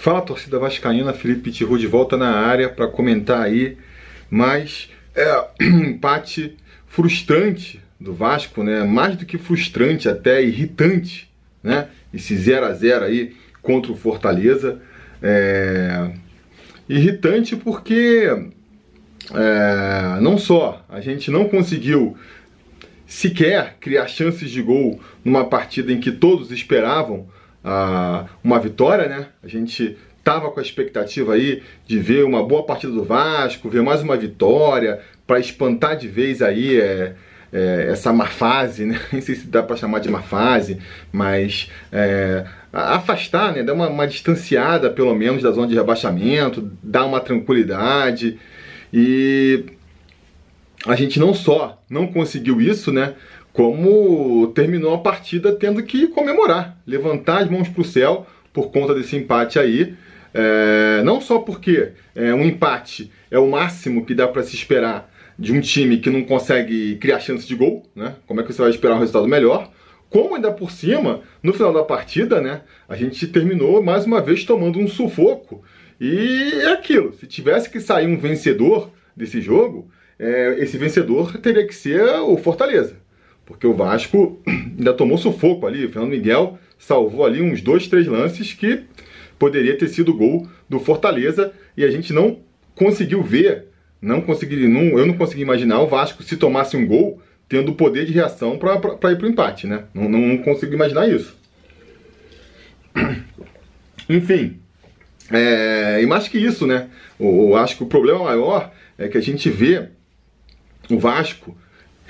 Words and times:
Fala 0.00 0.22
torcida 0.22 0.58
vascaína, 0.58 1.12
Felipe 1.12 1.52
Tiru 1.52 1.76
de 1.76 1.86
volta 1.86 2.16
na 2.16 2.30
área 2.30 2.70
para 2.70 2.88
comentar 2.88 3.42
aí, 3.42 3.76
mas 4.30 4.88
é 5.14 5.44
um 5.60 5.90
empate 5.90 6.56
frustrante 6.86 7.78
do 8.00 8.14
Vasco, 8.14 8.62
né? 8.62 8.82
Mais 8.82 9.14
do 9.14 9.26
que 9.26 9.36
frustrante, 9.36 10.08
até 10.08 10.42
irritante, 10.42 11.30
né? 11.62 11.88
Esse 12.14 12.34
0 12.34 12.64
a 12.64 12.72
0 12.72 13.04
aí 13.04 13.36
contra 13.60 13.92
o 13.92 13.94
Fortaleza. 13.94 14.80
É... 15.22 16.12
Irritante 16.88 17.54
porque 17.54 18.24
é... 19.34 20.18
não 20.22 20.38
só 20.38 20.82
a 20.88 21.02
gente 21.02 21.30
não 21.30 21.46
conseguiu 21.46 22.16
sequer 23.06 23.76
criar 23.78 24.08
chances 24.08 24.50
de 24.50 24.62
gol 24.62 24.98
numa 25.22 25.44
partida 25.44 25.92
em 25.92 26.00
que 26.00 26.10
todos 26.10 26.50
esperavam 26.50 27.28
a, 27.64 28.26
uma 28.42 28.58
vitória, 28.58 29.08
né? 29.08 29.26
A 29.42 29.48
gente 29.48 29.96
tava 30.22 30.50
com 30.50 30.60
a 30.60 30.62
expectativa 30.62 31.34
aí 31.34 31.62
de 31.86 31.98
ver 31.98 32.24
uma 32.24 32.42
boa 32.42 32.64
partida 32.64 32.92
do 32.92 33.04
Vasco, 33.04 33.68
ver 33.68 33.82
mais 33.82 34.02
uma 34.02 34.16
vitória 34.16 35.00
para 35.26 35.40
espantar 35.40 35.96
de 35.96 36.08
vez 36.08 36.42
aí 36.42 36.80
é, 36.80 37.14
é, 37.52 37.88
essa 37.90 38.12
má 38.12 38.26
fase, 38.26 38.84
né? 38.86 39.00
Nem 39.12 39.20
sei 39.20 39.34
se 39.34 39.46
dá 39.46 39.62
para 39.62 39.76
chamar 39.76 40.00
de 40.00 40.10
má 40.10 40.22
fase, 40.22 40.78
mas 41.12 41.70
é, 41.92 42.44
afastar, 42.72 43.52
né? 43.52 43.62
Dar 43.62 43.74
uma, 43.74 43.88
uma 43.88 44.06
distanciada 44.06 44.90
pelo 44.90 45.14
menos 45.14 45.42
da 45.42 45.50
zona 45.50 45.66
de 45.66 45.74
rebaixamento, 45.74 46.70
dar 46.82 47.04
uma 47.04 47.20
tranquilidade 47.20 48.38
e 48.92 49.64
a 50.86 50.96
gente 50.96 51.18
não 51.18 51.34
só 51.34 51.82
não 51.88 52.06
conseguiu 52.06 52.60
isso, 52.60 52.92
né? 52.92 53.14
Como 53.60 54.46
terminou 54.54 54.94
a 54.94 54.98
partida 54.98 55.52
tendo 55.52 55.82
que 55.82 56.06
comemorar, 56.06 56.80
levantar 56.86 57.42
as 57.42 57.50
mãos 57.50 57.68
para 57.68 57.82
o 57.82 57.84
céu 57.84 58.26
por 58.54 58.70
conta 58.70 58.94
desse 58.94 59.16
empate 59.16 59.58
aí. 59.58 59.94
É, 60.32 61.02
não 61.04 61.20
só 61.20 61.40
porque 61.40 61.92
é, 62.14 62.32
um 62.32 62.42
empate 62.42 63.12
é 63.30 63.38
o 63.38 63.50
máximo 63.50 64.06
que 64.06 64.14
dá 64.14 64.26
para 64.26 64.42
se 64.42 64.56
esperar 64.56 65.12
de 65.38 65.52
um 65.52 65.60
time 65.60 65.98
que 65.98 66.08
não 66.08 66.24
consegue 66.24 66.96
criar 66.96 67.20
chance 67.20 67.46
de 67.46 67.54
gol, 67.54 67.82
né? 67.94 68.14
Como 68.26 68.40
é 68.40 68.44
que 68.44 68.50
você 68.50 68.62
vai 68.62 68.70
esperar 68.70 68.94
um 68.94 69.00
resultado 69.00 69.28
melhor? 69.28 69.70
Como 70.08 70.36
ainda 70.36 70.50
por 70.50 70.70
cima, 70.70 71.20
no 71.42 71.52
final 71.52 71.70
da 71.70 71.84
partida, 71.84 72.40
né? 72.40 72.62
A 72.88 72.96
gente 72.96 73.26
terminou 73.26 73.82
mais 73.82 74.06
uma 74.06 74.22
vez 74.22 74.42
tomando 74.42 74.78
um 74.78 74.88
sufoco. 74.88 75.62
E 76.00 76.62
é 76.62 76.72
aquilo. 76.72 77.12
Se 77.12 77.26
tivesse 77.26 77.68
que 77.68 77.78
sair 77.78 78.06
um 78.06 78.16
vencedor 78.16 78.90
desse 79.14 79.42
jogo, 79.42 79.90
é, 80.18 80.56
esse 80.60 80.78
vencedor 80.78 81.36
teria 81.36 81.66
que 81.66 81.74
ser 81.74 82.02
o 82.20 82.38
Fortaleza. 82.38 82.96
Porque 83.50 83.66
o 83.66 83.74
Vasco 83.74 84.40
ainda 84.46 84.92
tomou 84.94 85.18
sufoco 85.18 85.66
ali. 85.66 85.84
O 85.84 85.90
Fernando 85.90 86.12
Miguel 86.12 86.58
salvou 86.78 87.26
ali 87.26 87.42
uns 87.42 87.60
dois, 87.60 87.88
três 87.88 88.06
lances 88.06 88.52
que 88.54 88.84
poderia 89.38 89.76
ter 89.76 89.88
sido 89.88 90.14
gol 90.14 90.46
do 90.68 90.78
Fortaleza 90.78 91.52
e 91.76 91.84
a 91.84 91.90
gente 91.90 92.12
não 92.12 92.38
conseguiu 92.76 93.22
ver, 93.22 93.66
não 94.00 94.20
consegui, 94.20 94.68
não, 94.68 94.96
eu 94.98 95.04
não 95.04 95.14
consegui 95.14 95.42
imaginar 95.42 95.80
o 95.80 95.88
Vasco 95.88 96.22
se 96.22 96.36
tomasse 96.36 96.76
um 96.76 96.86
gol 96.86 97.20
tendo 97.48 97.72
o 97.72 97.74
poder 97.74 98.06
de 98.06 98.12
reação 98.12 98.56
para 98.56 98.76
ir 99.10 99.16
para 99.18 99.26
o 99.26 99.28
empate, 99.28 99.66
né? 99.66 99.84
Não, 99.92 100.08
não, 100.08 100.38
consigo 100.38 100.72
imaginar 100.72 101.08
isso. 101.08 101.36
Enfim, 104.08 104.60
é, 105.30 106.00
e 106.00 106.06
mais 106.06 106.28
que 106.28 106.38
isso, 106.38 106.66
né? 106.66 106.88
Eu, 107.18 107.48
eu 107.48 107.56
acho 107.56 107.76
que 107.76 107.82
o 107.82 107.86
problema 107.86 108.24
maior 108.24 108.72
é 108.96 109.08
que 109.08 109.18
a 109.18 109.20
gente 109.20 109.50
vê 109.50 109.88
o 110.88 110.98
Vasco 110.98 111.56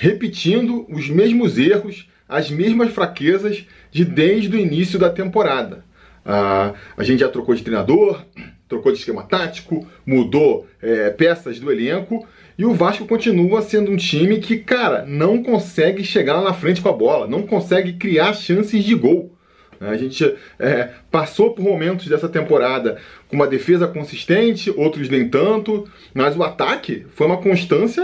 repetindo 0.00 0.86
os 0.88 1.10
mesmos 1.10 1.58
erros, 1.58 2.08
as 2.26 2.50
mesmas 2.50 2.90
fraquezas 2.90 3.66
de 3.90 4.02
desde 4.02 4.56
o 4.56 4.58
início 4.58 4.98
da 4.98 5.10
temporada. 5.10 5.84
Ah, 6.24 6.72
a 6.96 7.04
gente 7.04 7.20
já 7.20 7.28
trocou 7.28 7.54
de 7.54 7.62
treinador, 7.62 8.24
trocou 8.66 8.90
de 8.92 8.98
esquema 8.98 9.24
tático, 9.24 9.86
mudou 10.06 10.66
é, 10.80 11.10
peças 11.10 11.60
do 11.60 11.70
elenco 11.70 12.26
e 12.56 12.64
o 12.64 12.72
Vasco 12.72 13.06
continua 13.06 13.60
sendo 13.60 13.90
um 13.90 13.96
time 13.96 14.38
que, 14.38 14.56
cara, 14.56 15.04
não 15.04 15.42
consegue 15.42 16.02
chegar 16.02 16.36
lá 16.36 16.44
na 16.44 16.54
frente 16.54 16.80
com 16.80 16.88
a 16.88 16.94
bola, 16.94 17.26
não 17.26 17.42
consegue 17.42 17.92
criar 17.92 18.32
chances 18.32 18.82
de 18.82 18.94
gol. 18.94 19.36
A 19.78 19.98
gente 19.98 20.34
é, 20.58 20.88
passou 21.10 21.52
por 21.52 21.62
momentos 21.62 22.06
dessa 22.06 22.28
temporada 22.28 22.96
com 23.28 23.36
uma 23.36 23.46
defesa 23.46 23.86
consistente, 23.86 24.72
outros 24.74 25.10
nem 25.10 25.28
tanto, 25.28 25.86
mas 26.14 26.34
o 26.34 26.42
ataque 26.42 27.04
foi 27.14 27.26
uma 27.26 27.36
constância 27.36 28.02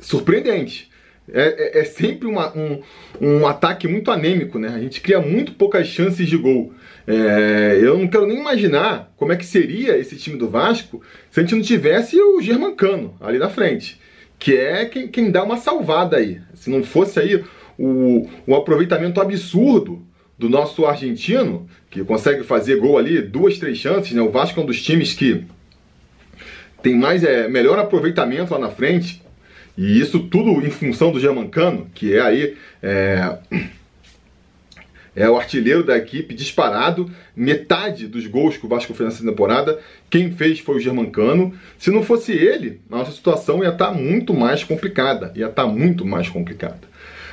surpreendente. 0.00 0.90
É, 1.32 1.78
é, 1.78 1.80
é 1.80 1.84
sempre 1.84 2.26
uma, 2.26 2.56
um, 2.56 2.82
um 3.20 3.46
ataque 3.46 3.86
muito 3.86 4.10
anêmico, 4.10 4.58
né? 4.58 4.68
A 4.68 4.80
gente 4.80 5.00
cria 5.00 5.20
muito 5.20 5.52
poucas 5.52 5.86
chances 5.86 6.28
de 6.28 6.36
gol. 6.36 6.72
É, 7.06 7.78
eu 7.80 7.98
não 7.98 8.08
quero 8.08 8.26
nem 8.26 8.38
imaginar 8.38 9.12
como 9.16 9.32
é 9.32 9.36
que 9.36 9.46
seria 9.46 9.96
esse 9.96 10.16
time 10.16 10.36
do 10.36 10.48
Vasco 10.48 11.00
se 11.30 11.40
a 11.40 11.42
gente 11.42 11.54
não 11.54 11.62
tivesse 11.62 12.20
o 12.20 12.40
Germancano 12.40 13.14
ali 13.20 13.38
na 13.38 13.48
frente, 13.48 14.00
que 14.38 14.56
é 14.56 14.84
quem, 14.84 15.08
quem 15.08 15.30
dá 15.30 15.42
uma 15.42 15.56
salvada 15.56 16.16
aí. 16.16 16.40
Se 16.54 16.68
não 16.68 16.82
fosse 16.82 17.20
aí 17.20 17.44
o, 17.78 18.28
o 18.46 18.54
aproveitamento 18.54 19.20
absurdo 19.20 20.04
do 20.38 20.48
nosso 20.48 20.86
argentino, 20.86 21.68
que 21.90 22.02
consegue 22.02 22.42
fazer 22.44 22.76
gol 22.76 22.96
ali, 22.96 23.20
duas, 23.20 23.58
três 23.58 23.76
chances, 23.78 24.12
né? 24.12 24.22
O 24.22 24.30
Vasco 24.30 24.58
é 24.58 24.62
um 24.62 24.66
dos 24.66 24.82
times 24.82 25.12
que 25.12 25.44
tem 26.82 26.94
mais 26.96 27.22
é, 27.22 27.46
melhor 27.46 27.78
aproveitamento 27.78 28.52
lá 28.52 28.58
na 28.58 28.70
frente, 28.70 29.22
e 29.76 30.00
isso 30.00 30.20
tudo 30.20 30.64
em 30.64 30.70
função 30.70 31.10
do 31.12 31.20
Germancano, 31.20 31.86
que 31.94 32.14
é 32.14 32.20
aí 32.20 32.56
é, 32.82 33.38
é 35.14 35.28
o 35.28 35.36
artilheiro 35.36 35.84
da 35.84 35.96
equipe 35.96 36.34
disparado. 36.34 37.10
Metade 37.34 38.06
dos 38.06 38.26
gols 38.26 38.56
que 38.56 38.66
o 38.66 38.68
Vasco 38.68 38.92
fez 38.94 39.08
nessa 39.08 39.24
temporada, 39.24 39.78
quem 40.08 40.32
fez 40.32 40.60
foi 40.60 40.76
o 40.76 40.80
Germancano. 40.80 41.54
Se 41.78 41.90
não 41.90 42.02
fosse 42.02 42.32
ele, 42.32 42.80
a 42.90 42.96
nossa 42.98 43.12
situação 43.12 43.62
ia 43.62 43.70
estar 43.70 43.88
tá 43.88 43.92
muito 43.92 44.34
mais 44.34 44.62
complicada. 44.62 45.32
Ia 45.34 45.46
estar 45.46 45.64
tá 45.64 45.68
muito 45.68 46.04
mais 46.04 46.28
complicada. 46.28 46.80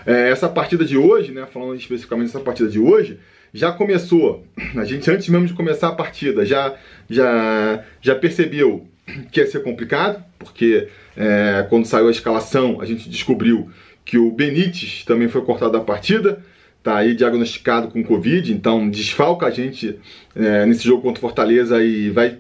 É, 0.05 0.29
essa 0.29 0.47
partida 0.47 0.85
de 0.85 0.97
hoje, 0.97 1.33
né, 1.33 1.45
falando 1.51 1.75
especificamente 1.75 2.27
dessa 2.27 2.39
partida 2.39 2.69
de 2.69 2.79
hoje, 2.79 3.19
já 3.53 3.71
começou. 3.71 4.45
A 4.75 4.85
gente 4.85 5.09
antes 5.11 5.27
mesmo 5.27 5.47
de 5.47 5.53
começar 5.53 5.89
a 5.89 5.93
partida 5.93 6.45
já 6.45 6.75
já 7.09 7.83
já 8.01 8.15
percebeu 8.15 8.87
que 9.31 9.39
ia 9.39 9.47
ser 9.47 9.63
complicado, 9.63 10.23
porque 10.37 10.87
é, 11.17 11.65
quando 11.67 11.85
saiu 11.85 12.07
a 12.07 12.11
escalação 12.11 12.79
a 12.79 12.85
gente 12.85 13.09
descobriu 13.09 13.69
que 14.05 14.17
o 14.17 14.31
Benítez 14.31 15.03
também 15.03 15.27
foi 15.27 15.41
cortado 15.41 15.73
da 15.73 15.81
partida, 15.81 16.41
tá 16.81 16.95
aí 16.95 17.13
diagnosticado 17.13 17.89
com 17.89 18.01
Covid, 18.01 18.53
então 18.53 18.89
desfalca 18.89 19.47
a 19.47 19.49
gente 19.49 19.99
é, 20.33 20.65
nesse 20.65 20.85
jogo 20.85 21.01
contra 21.01 21.17
o 21.17 21.21
Fortaleza 21.21 21.83
e 21.83 22.09
vai, 22.09 22.37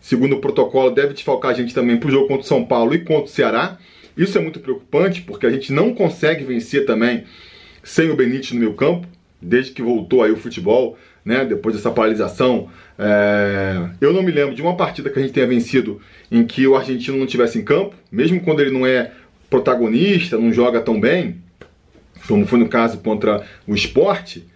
segundo 0.00 0.36
o 0.36 0.40
protocolo, 0.40 0.90
deve 0.90 1.14
desfalcar 1.14 1.50
a 1.50 1.54
gente 1.54 1.74
também 1.74 1.96
para 1.96 2.08
o 2.08 2.12
jogo 2.12 2.28
contra 2.28 2.44
o 2.44 2.46
São 2.46 2.64
Paulo 2.64 2.94
e 2.94 3.00
contra 3.00 3.24
o 3.24 3.28
Ceará. 3.28 3.78
Isso 4.16 4.38
é 4.38 4.40
muito 4.40 4.60
preocupante 4.60 5.22
porque 5.22 5.46
a 5.46 5.50
gente 5.50 5.72
não 5.72 5.92
consegue 5.92 6.44
vencer 6.44 6.86
também 6.86 7.24
sem 7.82 8.10
o 8.10 8.14
Benítez 8.14 8.52
no 8.52 8.60
meio 8.60 8.74
campo, 8.74 9.08
desde 9.40 9.72
que 9.72 9.82
voltou 9.82 10.22
aí 10.22 10.30
o 10.30 10.36
futebol 10.36 10.96
né, 11.24 11.44
depois 11.44 11.74
dessa 11.74 11.90
paralisação. 11.90 12.68
É... 12.98 13.90
Eu 14.00 14.12
não 14.12 14.22
me 14.22 14.30
lembro 14.30 14.54
de 14.54 14.62
uma 14.62 14.76
partida 14.76 15.10
que 15.10 15.18
a 15.18 15.22
gente 15.22 15.34
tenha 15.34 15.46
vencido 15.46 16.00
em 16.30 16.44
que 16.44 16.66
o 16.66 16.76
argentino 16.76 17.18
não 17.18 17.26
tivesse 17.26 17.58
em 17.58 17.64
campo, 17.64 17.94
mesmo 18.10 18.40
quando 18.40 18.60
ele 18.60 18.70
não 18.70 18.86
é 18.86 19.12
protagonista, 19.48 20.38
não 20.38 20.52
joga 20.52 20.80
tão 20.80 20.98
bem, 20.98 21.36
como 22.26 22.46
foi 22.46 22.58
no 22.58 22.68
caso 22.68 22.98
contra 22.98 23.44
o 23.66 23.74
esporte, 23.74 24.46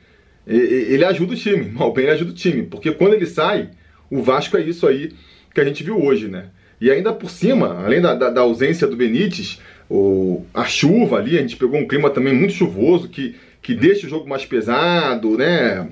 ele 0.47 1.05
ajuda 1.05 1.35
o 1.35 1.37
time, 1.37 1.71
mal 1.75 1.93
bem 1.93 2.05
ele 2.05 2.15
ajuda 2.15 2.31
o 2.31 2.35
time, 2.35 2.63
porque 2.63 2.93
quando 2.93 3.15
ele 3.15 3.27
sai, 3.27 3.71
o 4.11 4.23
Vasco 4.23 4.57
é 4.57 4.63
isso 4.63 4.87
aí 4.87 5.13
que 5.53 5.61
a 5.61 5.65
gente 5.65 5.83
viu 5.83 6.01
hoje, 6.03 6.29
né? 6.29 6.47
E 6.81 6.91
ainda 6.91 7.13
por 7.13 7.31
cima, 7.31 7.83
além 7.85 8.01
da, 8.01 8.15
da, 8.15 8.31
da 8.31 8.41
ausência 8.43 8.87
do 8.87 8.97
Benítez, 8.97 9.59
o, 9.89 10.45
a 10.53 10.65
chuva 10.65 11.17
ali, 11.17 11.39
a 11.39 11.41
gente 11.41 11.57
pegou 11.57 11.79
um 11.79 11.89
clima 11.89 12.11
também 12.11 12.35
muito 12.35 12.53
chuvoso 12.53 13.09
que, 13.09 13.35
que 13.63 13.75
deixa 13.75 14.07
o 14.07 14.11
jogo 14.11 14.29
mais 14.29 14.45
pesado, 14.45 15.37
né? 15.37 15.89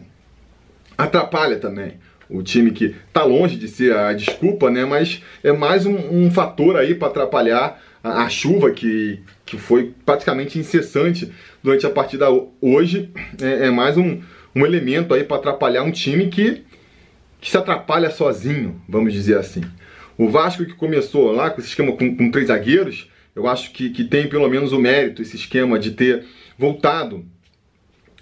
Atrapalha 0.97 1.59
também. 1.59 1.95
O 2.29 2.43
time 2.43 2.71
que 2.71 2.95
tá 3.13 3.23
longe 3.23 3.57
de 3.57 3.69
ser 3.69 3.95
a 3.95 4.13
desculpa, 4.13 4.71
né? 4.71 4.85
Mas 4.85 5.23
é 5.43 5.53
mais 5.53 5.85
um, 5.87 5.95
um 5.95 6.31
fator 6.31 6.77
aí 6.77 6.95
para 6.95 7.09
atrapalhar 7.09 7.81
a, 8.03 8.25
a, 8.25 8.29
chuva 8.29 8.71
que, 8.71 9.21
que 9.45 9.59
foi 9.59 9.93
praticamente 10.07 10.59
incessante 10.59 11.31
durante 11.63 11.87
a 11.87 11.91
partida 11.91 12.27
hoje. 12.61 13.11
É, 13.41 13.67
é 13.67 13.71
mais 13.71 13.97
um, 13.97 14.21
um 14.55 14.65
elemento 14.65 15.13
aí 15.13 15.23
para 15.25 15.37
atrapalhar 15.37 15.83
um 15.83 15.91
time 15.91 16.29
que, 16.29 16.63
que 17.41 17.51
se 17.51 17.57
atrapalha 17.57 18.11
sozinho, 18.11 18.81
vamos 18.89 19.13
dizer 19.13 19.37
assim. 19.37 19.63
O 20.17 20.29
Vasco 20.29 20.65
que 20.65 20.75
começou 20.75 21.33
lá 21.33 21.51
com 21.51 21.61
esse 21.61 21.71
esquema 21.71 21.93
com, 21.93 22.17
com 22.17 22.31
três 22.31 22.49
zagueiros, 22.49 23.11
eu 23.35 23.49
acho 23.49 23.73
que, 23.73 23.91
que 23.91 24.05
tem 24.05 24.29
pelo 24.29 24.49
menos 24.49 24.73
o 24.73 24.79
mérito, 24.79 25.21
esse 25.21 25.37
esquema 25.37 25.79
de 25.79 25.91
ter 25.91 26.25
voltado 26.59 27.25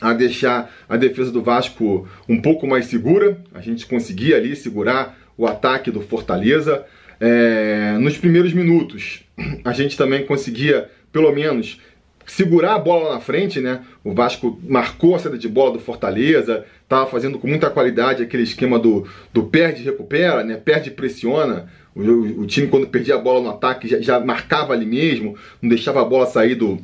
a 0.02 0.12
deixar 0.12 0.70
a 0.88 0.96
defesa 0.96 1.30
do 1.30 1.42
Vasco 1.42 2.08
um 2.28 2.42
pouco 2.42 2.66
mais 2.66 2.86
segura. 2.86 3.38
A 3.54 3.60
gente 3.60 3.86
conseguia 3.86 4.36
ali 4.36 4.56
segurar 4.56 5.16
o 5.38 5.46
ataque 5.46 5.90
do 5.92 6.00
Fortaleza. 6.00 6.84
É, 7.20 7.96
nos 8.00 8.18
primeiros 8.18 8.52
minutos, 8.52 9.22
a 9.64 9.72
gente 9.72 9.96
também 9.96 10.26
conseguia, 10.26 10.90
pelo 11.12 11.30
menos, 11.32 11.80
segurar 12.26 12.74
a 12.74 12.78
bola 12.78 13.14
na 13.14 13.20
frente, 13.20 13.60
né? 13.60 13.82
O 14.02 14.12
Vasco 14.12 14.58
marcou 14.64 15.14
a 15.14 15.20
saída 15.20 15.38
de 15.38 15.48
bola 15.48 15.74
do 15.74 15.78
Fortaleza, 15.78 16.64
estava 16.82 17.06
fazendo 17.06 17.38
com 17.38 17.46
muita 17.46 17.70
qualidade 17.70 18.24
aquele 18.24 18.42
esquema 18.42 18.78
do, 18.78 19.06
do 19.32 19.44
perde 19.44 19.82
e 19.82 19.84
recupera, 19.84 20.42
né? 20.42 20.56
Perde 20.56 20.90
e 20.90 20.92
pressiona. 20.92 21.68
O, 21.94 22.00
o, 22.40 22.46
time, 22.46 22.68
quando 22.68 22.88
perdia 22.88 23.14
a 23.14 23.18
bola 23.18 23.42
no 23.42 23.50
ataque, 23.50 23.86
já, 23.86 24.00
já, 24.00 24.18
marcava 24.18 24.72
ali 24.72 24.86
mesmo, 24.86 25.36
não 25.60 25.68
deixava 25.68 26.00
a 26.00 26.04
bola 26.04 26.26
sair 26.26 26.54
do, 26.54 26.80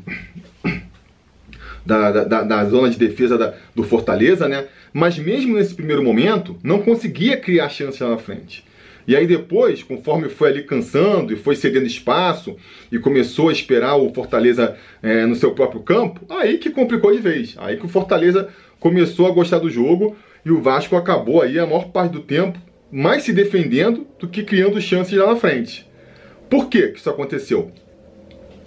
da, 1.88 2.24
da, 2.24 2.42
da 2.42 2.64
zona 2.66 2.90
de 2.90 2.98
defesa 2.98 3.38
da, 3.38 3.54
do 3.74 3.82
Fortaleza, 3.82 4.46
né? 4.46 4.66
Mas 4.92 5.18
mesmo 5.18 5.56
nesse 5.56 5.74
primeiro 5.74 6.02
momento, 6.02 6.56
não 6.62 6.80
conseguia 6.82 7.36
criar 7.36 7.70
chances 7.70 8.00
lá 8.00 8.10
na 8.10 8.18
frente. 8.18 8.62
E 9.06 9.16
aí 9.16 9.26
depois, 9.26 9.82
conforme 9.82 10.28
foi 10.28 10.50
ali 10.50 10.62
cansando 10.64 11.32
e 11.32 11.36
foi 11.36 11.56
cedendo 11.56 11.86
espaço 11.86 12.56
e 12.92 12.98
começou 12.98 13.48
a 13.48 13.52
esperar 13.52 13.96
o 13.96 14.12
Fortaleza 14.12 14.76
é, 15.02 15.24
no 15.24 15.34
seu 15.34 15.52
próprio 15.52 15.80
campo, 15.80 16.20
aí 16.28 16.58
que 16.58 16.68
complicou 16.68 17.10
de 17.10 17.18
vez. 17.18 17.54
Aí 17.56 17.78
que 17.78 17.86
o 17.86 17.88
Fortaleza 17.88 18.50
começou 18.78 19.26
a 19.26 19.30
gostar 19.30 19.60
do 19.60 19.70
jogo 19.70 20.14
e 20.44 20.50
o 20.50 20.60
Vasco 20.60 20.94
acabou 20.94 21.40
aí 21.40 21.58
a 21.58 21.66
maior 21.66 21.88
parte 21.88 22.12
do 22.12 22.20
tempo 22.20 22.58
mais 22.92 23.22
se 23.22 23.32
defendendo 23.32 24.06
do 24.18 24.28
que 24.28 24.42
criando 24.42 24.80
chances 24.80 25.16
lá 25.18 25.28
na 25.28 25.36
frente. 25.36 25.86
Por 26.50 26.68
que 26.68 26.92
isso 26.94 27.08
aconteceu? 27.08 27.72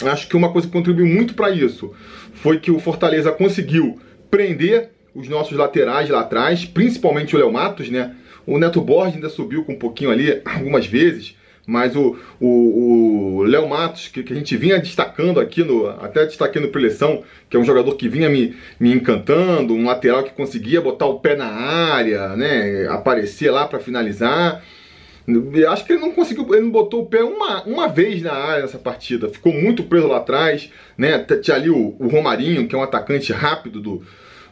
Acho 0.03 0.27
que 0.27 0.35
uma 0.35 0.51
coisa 0.51 0.67
que 0.67 0.73
contribuiu 0.73 1.07
muito 1.07 1.33
para 1.33 1.51
isso 1.51 1.93
foi 2.33 2.59
que 2.59 2.71
o 2.71 2.79
Fortaleza 2.79 3.31
conseguiu 3.31 3.99
prender 4.29 4.89
os 5.13 5.27
nossos 5.27 5.57
laterais 5.57 6.09
lá 6.09 6.21
atrás, 6.21 6.65
principalmente 6.65 7.35
o 7.35 7.39
Léo 7.39 7.51
Matos, 7.51 7.89
né? 7.89 8.15
O 8.45 8.57
Neto 8.57 8.81
Borges 8.81 9.15
ainda 9.15 9.29
subiu 9.29 9.63
com 9.63 9.73
um 9.73 9.79
pouquinho 9.79 10.09
ali 10.09 10.41
algumas 10.45 10.85
vezes, 10.87 11.35
mas 11.65 11.93
o 11.95 13.43
Léo 13.45 13.69
Matos, 13.69 14.07
que, 14.07 14.23
que, 14.23 14.33
a 14.33 14.35
gente 14.35 14.57
vinha 14.57 14.79
destacando 14.79 15.39
aqui, 15.39 15.63
no, 15.63 15.87
até 15.87 16.25
destaquei 16.25 16.61
no 16.61 16.69
preleção, 16.69 17.23
que 17.49 17.55
é 17.55 17.59
um 17.59 17.63
jogador 17.63 17.95
que 17.95 18.09
vinha 18.09 18.29
me, 18.29 18.55
me 18.79 18.91
encantando, 18.93 19.73
um 19.73 19.85
lateral 19.85 20.23
que 20.23 20.31
conseguia 20.31 20.81
botar 20.81 21.05
o 21.05 21.19
pé 21.19 21.35
na 21.35 21.47
área, 21.47 22.35
né? 22.35 22.87
Aparecer 22.89 23.51
lá 23.51 23.67
para 23.67 23.79
finalizar. 23.79 24.63
Acho 25.69 25.85
que 25.85 25.93
ele 25.93 26.01
não 26.01 26.11
conseguiu, 26.11 26.47
ele 26.53 26.63
não 26.63 26.71
botou 26.71 27.03
o 27.03 27.05
pé 27.05 27.23
uma, 27.23 27.63
uma 27.63 27.87
vez 27.87 28.21
na 28.21 28.33
área 28.33 28.63
nessa 28.63 28.79
partida. 28.79 29.29
Ficou 29.29 29.53
muito 29.53 29.83
preso 29.83 30.07
lá 30.07 30.17
atrás, 30.17 30.71
né? 30.97 31.19
Tinha 31.41 31.55
ali 31.55 31.69
o, 31.69 31.95
o 31.99 32.07
Romarinho, 32.07 32.67
que 32.67 32.75
é 32.75 32.77
um 32.77 32.83
atacante 32.83 33.31
rápido 33.31 33.79
do, 33.79 34.03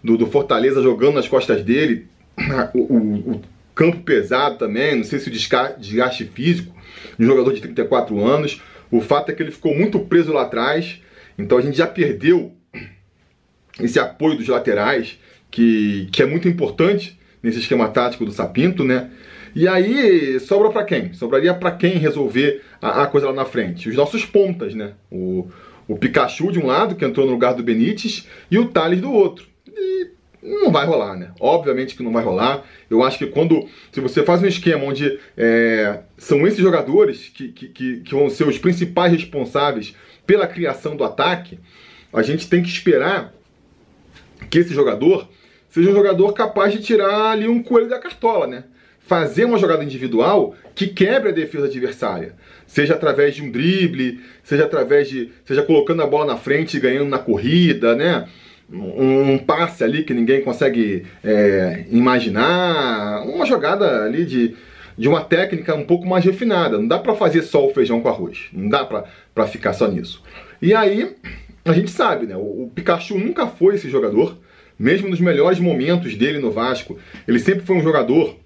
do, 0.04 0.18
do, 0.18 0.28
Fortaleza, 0.28 0.82
jogando 0.82 1.16
nas 1.16 1.28
costas 1.28 1.64
dele. 1.64 2.08
O, 2.74 2.80
o, 2.80 3.32
o, 3.32 3.42
campo 3.76 4.02
pesado 4.02 4.58
também, 4.58 4.96
não 4.96 5.06
sei 5.06 5.20
se 5.20 5.30
o 5.30 5.32
desgaste 5.32 6.26
físico 6.26 6.76
de 7.18 7.24
um 7.24 7.28
jogador 7.28 7.54
de 7.54 7.62
34 7.62 8.26
anos. 8.26 8.62
O 8.92 9.00
fato 9.00 9.30
é 9.30 9.34
que 9.34 9.42
ele 9.42 9.52
ficou 9.52 9.74
muito 9.74 10.00
preso 10.00 10.34
lá 10.34 10.42
atrás. 10.42 11.02
Então 11.38 11.58
a 11.58 11.62
gente 11.62 11.78
já 11.78 11.88
perdeu 11.88 12.54
esse 13.80 13.98
apoio 13.98 14.38
dos 14.38 14.48
laterais, 14.50 15.18
que, 15.50 16.10
que 16.12 16.22
é 16.22 16.26
muito 16.26 16.48
importante 16.48 17.18
nesse 17.42 17.60
esquema 17.60 17.88
tático 17.88 18.26
do 18.26 18.32
Sapinto, 18.32 18.84
né? 18.84 19.10
E 19.56 19.68
aí 19.68 20.40
sobra 20.40 20.70
para 20.70 20.84
quem? 20.84 21.14
Sobraria 21.14 21.54
para 21.54 21.72
quem 21.72 21.94
resolver 21.94 22.62
a, 22.82 23.04
a, 23.04 23.08
coisa 23.08 23.28
lá 23.28 23.34
na 23.34 23.46
frente? 23.46 23.90
Os 23.90 23.96
nossos 23.96 24.26
pontas, 24.26 24.74
né? 24.74 24.94
O, 25.12 25.48
o 25.88 25.98
Pikachu 25.98 26.52
de 26.52 26.60
um 26.60 26.68
lado, 26.68 26.96
que 26.96 27.06
entrou 27.06 27.26
no 27.26 27.32
lugar 27.32 27.54
do 27.54 27.64
Benítez, 27.64 28.28
e 28.50 28.58
o 28.58 28.68
Thales 28.68 29.02
do 29.02 29.12
outro. 29.12 29.48
E 29.76 30.12
não 30.42 30.72
vai 30.72 30.86
rolar, 30.86 31.16
né? 31.16 31.32
Obviamente 31.40 31.96
que 31.96 32.04
não 32.04 32.12
vai 32.12 32.24
rolar. 32.24 32.64
Eu 32.90 33.04
acho 33.04 33.18
que 33.18 33.28
quando. 33.28 33.68
Se 33.92 34.00
você 34.00 34.24
faz 34.24 34.42
um 34.42 34.48
esquema 34.48 34.86
onde 34.86 35.20
é, 35.36 36.02
são 36.18 36.48
esses 36.48 36.60
jogadores 36.60 37.30
que, 37.30 37.50
que, 37.50 38.02
que 38.02 38.14
vão 38.14 38.30
ser 38.30 38.48
os 38.48 38.58
principais 38.58 39.12
responsáveis 39.12 39.96
pela 40.26 40.48
criação 40.48 40.96
do 40.96 41.04
ataque, 41.04 41.60
a 42.14 42.22
gente 42.22 42.48
tem 42.48 42.62
que 42.62 42.70
esperar 42.70 43.34
que 44.50 44.60
esse 44.60 44.74
jogador 44.74 45.28
seja 45.70 45.90
um 45.90 45.94
jogador 45.94 46.34
capaz 46.34 46.74
de 46.74 46.82
tirar 46.82 47.32
ali 47.32 47.48
um 47.48 47.62
coelho 47.62 47.90
da 47.90 48.00
cartola, 48.00 48.48
né? 48.48 48.64
Fazer 49.10 49.46
uma 49.46 49.58
jogada 49.58 49.84
individual 49.84 50.54
que 50.76 50.86
quebre 50.86 51.30
a 51.30 51.34
defesa 51.34 51.66
adversária. 51.66 52.36
Seja 52.68 52.94
através 52.94 53.34
de 53.34 53.42
um 53.42 53.50
drible, 53.50 54.22
seja 54.44 54.66
através 54.66 55.10
de. 55.10 55.32
seja 55.44 55.64
colocando 55.64 56.04
a 56.04 56.08
bola 56.08 56.28
na 56.28 56.38
frente 56.38 56.78
e 56.78 56.80
ganhando 56.80 57.10
na 57.10 57.18
corrida, 57.18 57.96
né? 57.96 58.28
Um, 58.72 59.32
um 59.32 59.38
passe 59.40 59.84
ali 59.84 60.04
que 60.04 60.14
ninguém 60.14 60.42
consegue 60.42 61.08
é, 61.24 61.86
imaginar. 61.90 63.24
Uma 63.26 63.48
jogada 63.48 64.04
ali 64.04 64.24
de, 64.24 64.56
de 64.96 65.08
uma 65.08 65.22
técnica 65.22 65.74
um 65.74 65.86
pouco 65.86 66.08
mais 66.08 66.24
refinada. 66.24 66.78
Não 66.78 66.88
dá 66.88 67.00
para 67.00 67.16
fazer 67.16 67.42
só 67.42 67.66
o 67.66 67.74
feijão 67.74 68.00
com 68.00 68.10
arroz. 68.10 68.46
Não 68.54 68.70
dá 68.70 68.86
para 68.86 69.48
ficar 69.48 69.74
só 69.74 69.88
nisso. 69.88 70.22
E 70.62 70.72
aí, 70.76 71.16
a 71.66 71.74
gente 71.74 71.90
sabe, 71.90 72.28
né? 72.28 72.36
O, 72.38 72.66
o 72.66 72.72
Pikachu 72.76 73.18
nunca 73.18 73.48
foi 73.48 73.74
esse 73.74 73.90
jogador. 73.90 74.38
Mesmo 74.78 75.10
nos 75.10 75.20
melhores 75.20 75.60
momentos 75.60 76.16
dele 76.16 76.38
no 76.38 76.52
Vasco, 76.52 77.00
ele 77.28 77.40
sempre 77.40 77.66
foi 77.66 77.76
um 77.76 77.82
jogador 77.82 78.38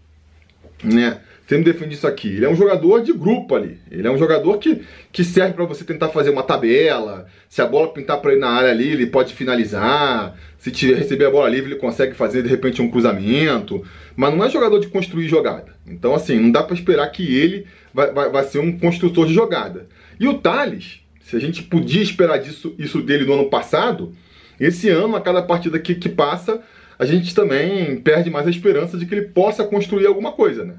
né? 0.84 1.20
Sempre 1.48 1.72
defende 1.74 1.96
isso 1.96 2.08
aqui. 2.08 2.30
Ele 2.30 2.46
é 2.46 2.50
um 2.50 2.56
jogador 2.56 3.02
de 3.02 3.12
grupo 3.12 3.54
ali. 3.54 3.78
Ele 3.92 4.08
é 4.08 4.12
um 4.12 4.18
jogador 4.18 4.58
que, 4.58 4.82
que 5.12 5.24
serve 5.24 5.54
para 5.54 5.66
você 5.66 5.84
tentar 5.84 6.10
fazer 6.10 6.30
uma 6.30 6.42
tabela. 6.42 7.28
Se 7.50 7.62
a 7.62 7.66
bola 7.66 7.92
pintar 7.92 8.22
para 8.22 8.32
ele 8.32 8.40
na 8.40 8.50
área 8.50 8.72
ali, 8.72 8.90
ele 8.90 9.08
pode 9.08 9.34
finalizar. 9.34 10.36
Se 10.58 10.72
tiver, 10.72 10.96
receber 10.96 11.26
a 11.26 11.32
bola 11.32 11.50
livre, 11.50 11.72
ele 11.72 11.80
consegue 11.80 12.14
fazer 12.14 12.44
de 12.44 12.50
repente 12.50 12.82
um 12.82 12.90
cruzamento. 12.90 13.84
Mas 14.16 14.34
não 14.34 14.46
é 14.46 14.50
jogador 14.50 14.80
de 14.80 14.88
construir 14.88 15.28
jogada. 15.28 15.76
Então, 15.86 16.16
assim, 16.16 16.40
não 16.40 16.50
dá 16.50 16.64
para 16.64 16.76
esperar 16.76 17.08
que 17.12 17.36
ele 17.36 17.68
vai, 17.94 18.12
vai, 18.12 18.30
vai 18.30 18.44
ser 18.46 18.60
um 18.60 18.80
construtor 18.80 19.28
de 19.28 19.34
jogada. 19.34 19.88
E 20.18 20.28
o 20.28 20.36
Thales, 20.36 21.02
se 21.22 21.36
a 21.36 21.40
gente 21.40 21.62
podia 21.64 22.02
esperar 22.02 22.38
disso, 22.38 22.74
isso 22.80 23.02
dele 23.02 23.26
no 23.26 23.34
ano 23.34 23.50
passado, 23.50 24.16
esse 24.60 24.88
ano, 24.90 25.16
a 25.16 25.22
cada 25.22 25.42
partida 25.42 25.78
que, 25.78 25.96
que 25.96 26.08
passa, 26.08 26.62
a 26.98 27.06
gente 27.06 27.34
também 27.34 27.98
perde 27.98 28.30
mais 28.30 28.48
a 28.48 28.50
esperança 28.50 28.98
de 28.98 29.06
que 29.06 29.14
ele 29.14 29.28
possa 29.28 29.64
construir 29.64 30.06
alguma 30.06 30.32
coisa, 30.32 30.64
né? 30.64 30.76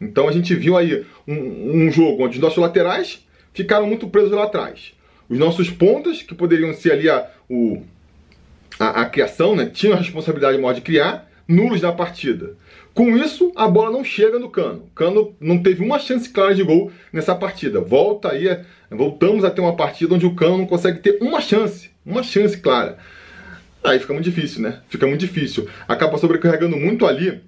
Então 0.00 0.28
a 0.28 0.32
gente 0.32 0.54
viu 0.54 0.76
aí 0.76 1.04
um, 1.26 1.84
um 1.86 1.90
jogo 1.90 2.24
onde 2.24 2.36
os 2.36 2.42
nossos 2.42 2.58
laterais 2.58 3.24
ficaram 3.52 3.86
muito 3.86 4.08
presos 4.08 4.32
lá 4.32 4.44
atrás. 4.44 4.92
Os 5.28 5.38
nossos 5.38 5.70
pontas, 5.70 6.22
que 6.22 6.34
poderiam 6.34 6.74
ser 6.74 6.92
ali 6.92 7.08
a, 7.08 7.28
o, 7.48 7.82
a, 8.78 9.02
a 9.02 9.06
criação, 9.06 9.54
né? 9.54 9.66
Tinham 9.66 9.94
a 9.94 9.98
responsabilidade 9.98 10.58
maior 10.58 10.74
de 10.74 10.80
criar, 10.80 11.30
nulos 11.46 11.80
na 11.80 11.92
partida. 11.92 12.56
Com 12.94 13.16
isso, 13.16 13.52
a 13.56 13.66
bola 13.68 13.90
não 13.90 14.04
chega 14.04 14.38
no 14.38 14.50
Cano. 14.50 14.90
Cano 14.94 15.34
não 15.40 15.62
teve 15.62 15.82
uma 15.82 15.98
chance 15.98 16.28
clara 16.28 16.54
de 16.54 16.62
gol 16.62 16.92
nessa 17.12 17.34
partida. 17.34 17.80
Volta 17.80 18.32
aí, 18.32 18.60
voltamos 18.90 19.44
a 19.44 19.50
ter 19.50 19.60
uma 19.60 19.76
partida 19.76 20.14
onde 20.14 20.26
o 20.26 20.34
Cano 20.34 20.58
não 20.58 20.66
consegue 20.66 20.98
ter 20.98 21.18
uma 21.22 21.40
chance, 21.40 21.90
uma 22.04 22.22
chance 22.22 22.58
clara. 22.58 22.98
Aí 23.84 23.98
fica 23.98 24.12
muito 24.12 24.24
difícil, 24.24 24.62
né? 24.62 24.80
Fica 24.88 25.06
muito 25.06 25.20
difícil. 25.20 25.68
Acaba 25.88 26.18
sobrecarregando 26.18 26.76
muito 26.76 27.06
ali 27.06 27.40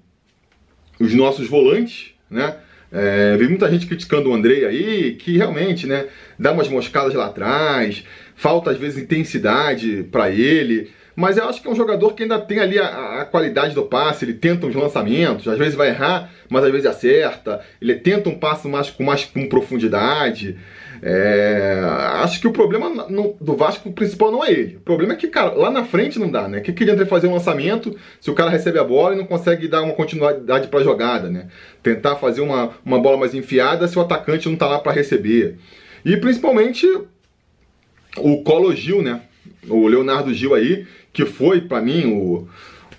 os 0.99 1.13
nossos 1.13 1.47
volantes, 1.47 2.13
né? 2.29 2.55
É, 2.91 3.35
vi 3.37 3.47
muita 3.47 3.69
gente 3.69 3.87
criticando 3.87 4.29
o 4.29 4.33
Andrei 4.33 4.65
aí, 4.65 5.15
que 5.15 5.37
realmente, 5.37 5.85
né, 5.85 6.07
dá 6.39 6.51
umas 6.51 6.69
moscadas 6.69 7.13
lá 7.13 7.25
atrás, 7.25 8.05
falta 8.35 8.71
às 8.71 8.77
vezes 8.77 9.03
intensidade 9.03 10.03
para 10.11 10.29
ele, 10.29 10.91
mas 11.15 11.37
eu 11.37 11.47
acho 11.47 11.61
que 11.61 11.67
é 11.67 11.71
um 11.71 11.75
jogador 11.75 12.13
que 12.13 12.23
ainda 12.23 12.39
tem 12.39 12.59
ali 12.59 12.77
a, 12.77 13.21
a, 13.21 13.25
qualidade 13.25 13.73
do 13.73 13.83
passe, 13.83 14.25
ele 14.25 14.33
tenta 14.33 14.67
uns 14.67 14.75
lançamentos, 14.75 15.47
às 15.47 15.57
vezes 15.57 15.75
vai 15.75 15.89
errar, 15.89 16.29
mas 16.49 16.63
às 16.63 16.71
vezes 16.71 16.85
acerta, 16.85 17.61
ele 17.81 17.95
tenta 17.95 18.29
um 18.29 18.37
passe 18.37 18.67
mais, 18.67 18.89
com 18.89 19.03
mais 19.03 19.23
com 19.23 19.47
profundidade. 19.47 20.57
É, 21.01 21.81
acho 22.23 22.39
que 22.39 22.47
o 22.47 22.51
problema 22.51 22.89
no, 23.09 23.35
do 23.39 23.55
Vasco 23.55 23.91
principal 23.91 24.31
não 24.31 24.43
é 24.43 24.51
ele. 24.51 24.77
O 24.77 24.81
problema 24.81 25.13
é 25.13 25.15
que, 25.15 25.27
cara, 25.27 25.53
lá 25.53 25.69
na 25.69 25.83
frente 25.83 26.19
não 26.19 26.29
dá, 26.29 26.47
né? 26.47 26.59
O 26.59 26.61
que, 26.61 26.73
que 26.73 26.83
adianta 26.83 27.05
fazer 27.05 27.27
um 27.27 27.33
lançamento 27.33 27.95
se 28.19 28.29
o 28.29 28.33
cara 28.33 28.49
recebe 28.49 28.79
a 28.79 28.83
bola 28.83 29.13
e 29.13 29.17
não 29.17 29.25
consegue 29.25 29.67
dar 29.67 29.81
uma 29.81 29.93
continuidade 29.93 30.67
para 30.67 30.79
a 30.79 30.83
jogada, 30.83 31.29
né? 31.29 31.47
Tentar 31.83 32.15
fazer 32.15 32.41
uma, 32.41 32.71
uma 32.83 32.99
bola 32.99 33.17
mais 33.17 33.33
enfiada 33.33 33.87
se 33.87 33.97
o 33.97 34.01
atacante 34.01 34.49
não 34.49 34.55
tá 34.55 34.67
lá 34.67 34.79
para 34.79 34.91
receber. 34.91 35.57
E 36.03 36.15
principalmente 36.17 36.87
o 38.17 38.43
Colo 38.43 38.73
Gil, 38.75 39.01
né? 39.01 39.21
O 39.67 39.87
Leonardo 39.87 40.33
Gil 40.33 40.53
aí, 40.53 40.85
que 41.11 41.25
foi 41.25 41.61
para 41.61 41.81
mim 41.81 42.05
o 42.13 42.47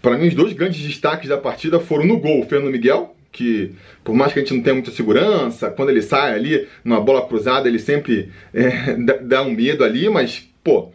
para 0.03 0.17
mim 0.17 0.29
os 0.29 0.35
dois 0.35 0.53
grandes 0.53 0.81
destaques 0.81 1.29
da 1.29 1.37
partida 1.37 1.81
foram 1.81 2.07
no 2.07 2.19
gol, 2.21 2.41
o 2.41 2.47
Fernando 2.47 2.71
Miguel, 2.71 3.16
que 3.37 3.73
por 4.03 4.15
mais 4.15 4.33
que 4.33 4.39
a 4.39 4.43
gente 4.43 4.55
não 4.55 4.63
tenha 4.63 4.75
muita 4.75 4.91
segurança, 4.91 5.71
quando 5.71 5.91
ele 5.91 6.01
sai 6.01 6.35
ali 6.35 6.67
numa 6.83 7.01
bola 7.01 7.27
cruzada, 7.27 7.69
ele 7.69 7.79
sempre 7.79 8.31
é, 8.55 8.95
dá 9.21 9.43
um 9.43 9.51
medo 9.51 9.85
ali, 9.85 10.09
mas, 10.09 10.49
pô, 10.65 10.91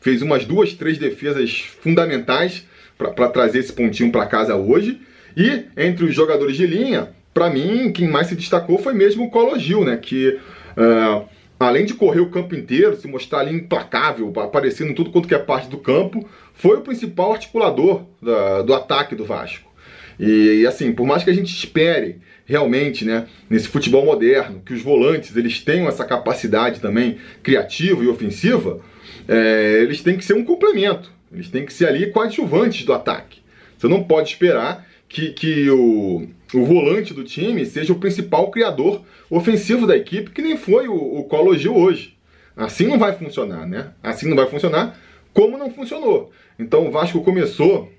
fez 0.00 0.20
umas 0.20 0.44
duas, 0.44 0.72
três 0.72 0.98
defesas 0.98 1.60
fundamentais 1.80 2.66
para 2.98 3.28
trazer 3.28 3.60
esse 3.60 3.72
pontinho 3.72 4.10
para 4.10 4.26
casa 4.26 4.56
hoje. 4.56 5.00
E 5.36 5.66
entre 5.76 6.04
os 6.04 6.14
jogadores 6.14 6.56
de 6.56 6.66
linha, 6.66 7.10
para 7.32 7.48
mim, 7.48 7.92
quem 7.92 8.08
mais 8.08 8.26
se 8.26 8.34
destacou 8.34 8.78
foi 8.78 8.92
mesmo 8.92 9.24
o 9.24 9.30
Colo 9.30 9.56
Gil, 9.58 9.84
né? 9.84 9.96
Que 9.96 10.38
uh, 10.76 11.24
além 11.58 11.84
de 11.84 11.94
correr 11.94 12.20
o 12.20 12.30
campo 12.30 12.56
inteiro, 12.56 12.96
se 12.96 13.06
mostrar 13.06 13.40
ali 13.40 13.54
implacável, 13.54 14.32
aparecendo 14.40 14.90
em 14.90 14.94
tudo 14.94 15.10
quanto 15.10 15.28
que 15.28 15.34
é 15.34 15.38
parte 15.38 15.68
do 15.68 15.78
campo, 15.78 16.28
foi 16.54 16.76
o 16.76 16.82
principal 16.82 17.32
articulador 17.32 18.02
da, 18.20 18.62
do 18.62 18.74
ataque 18.74 19.14
do 19.14 19.24
Vasco. 19.24 19.73
E, 20.18 20.60
e, 20.60 20.66
assim, 20.66 20.92
por 20.92 21.06
mais 21.06 21.24
que 21.24 21.30
a 21.30 21.34
gente 21.34 21.54
espere 21.54 22.18
realmente, 22.46 23.04
né, 23.04 23.26
nesse 23.48 23.68
futebol 23.68 24.04
moderno, 24.04 24.60
que 24.64 24.74
os 24.74 24.82
volantes 24.82 25.36
eles 25.36 25.60
tenham 25.60 25.88
essa 25.88 26.04
capacidade 26.04 26.80
também 26.80 27.18
criativa 27.42 28.04
e 28.04 28.08
ofensiva, 28.08 28.80
é, 29.26 29.80
eles 29.82 30.02
têm 30.02 30.16
que 30.16 30.24
ser 30.24 30.34
um 30.34 30.44
complemento. 30.44 31.10
Eles 31.32 31.48
têm 31.48 31.64
que 31.64 31.72
ser 31.72 31.88
ali 31.88 32.10
coadjuvantes 32.10 32.84
do 32.84 32.92
ataque. 32.92 33.40
Você 33.76 33.88
não 33.88 34.04
pode 34.04 34.30
esperar 34.30 34.86
que, 35.08 35.30
que 35.30 35.68
o, 35.70 36.28
o 36.54 36.64
volante 36.64 37.12
do 37.12 37.24
time 37.24 37.64
seja 37.66 37.92
o 37.92 37.98
principal 37.98 38.50
criador 38.50 39.02
ofensivo 39.28 39.86
da 39.86 39.96
equipe, 39.96 40.30
que 40.30 40.42
nem 40.42 40.56
foi 40.56 40.86
o, 40.86 40.94
o 40.94 41.24
Cologio 41.24 41.74
hoje. 41.74 42.16
Assim 42.56 42.86
não 42.86 42.98
vai 42.98 43.12
funcionar, 43.12 43.66
né? 43.66 43.92
Assim 44.02 44.28
não 44.28 44.36
vai 44.36 44.46
funcionar 44.46 44.98
como 45.32 45.58
não 45.58 45.70
funcionou. 45.70 46.30
Então 46.58 46.86
o 46.86 46.90
Vasco 46.90 47.20
começou 47.22 47.90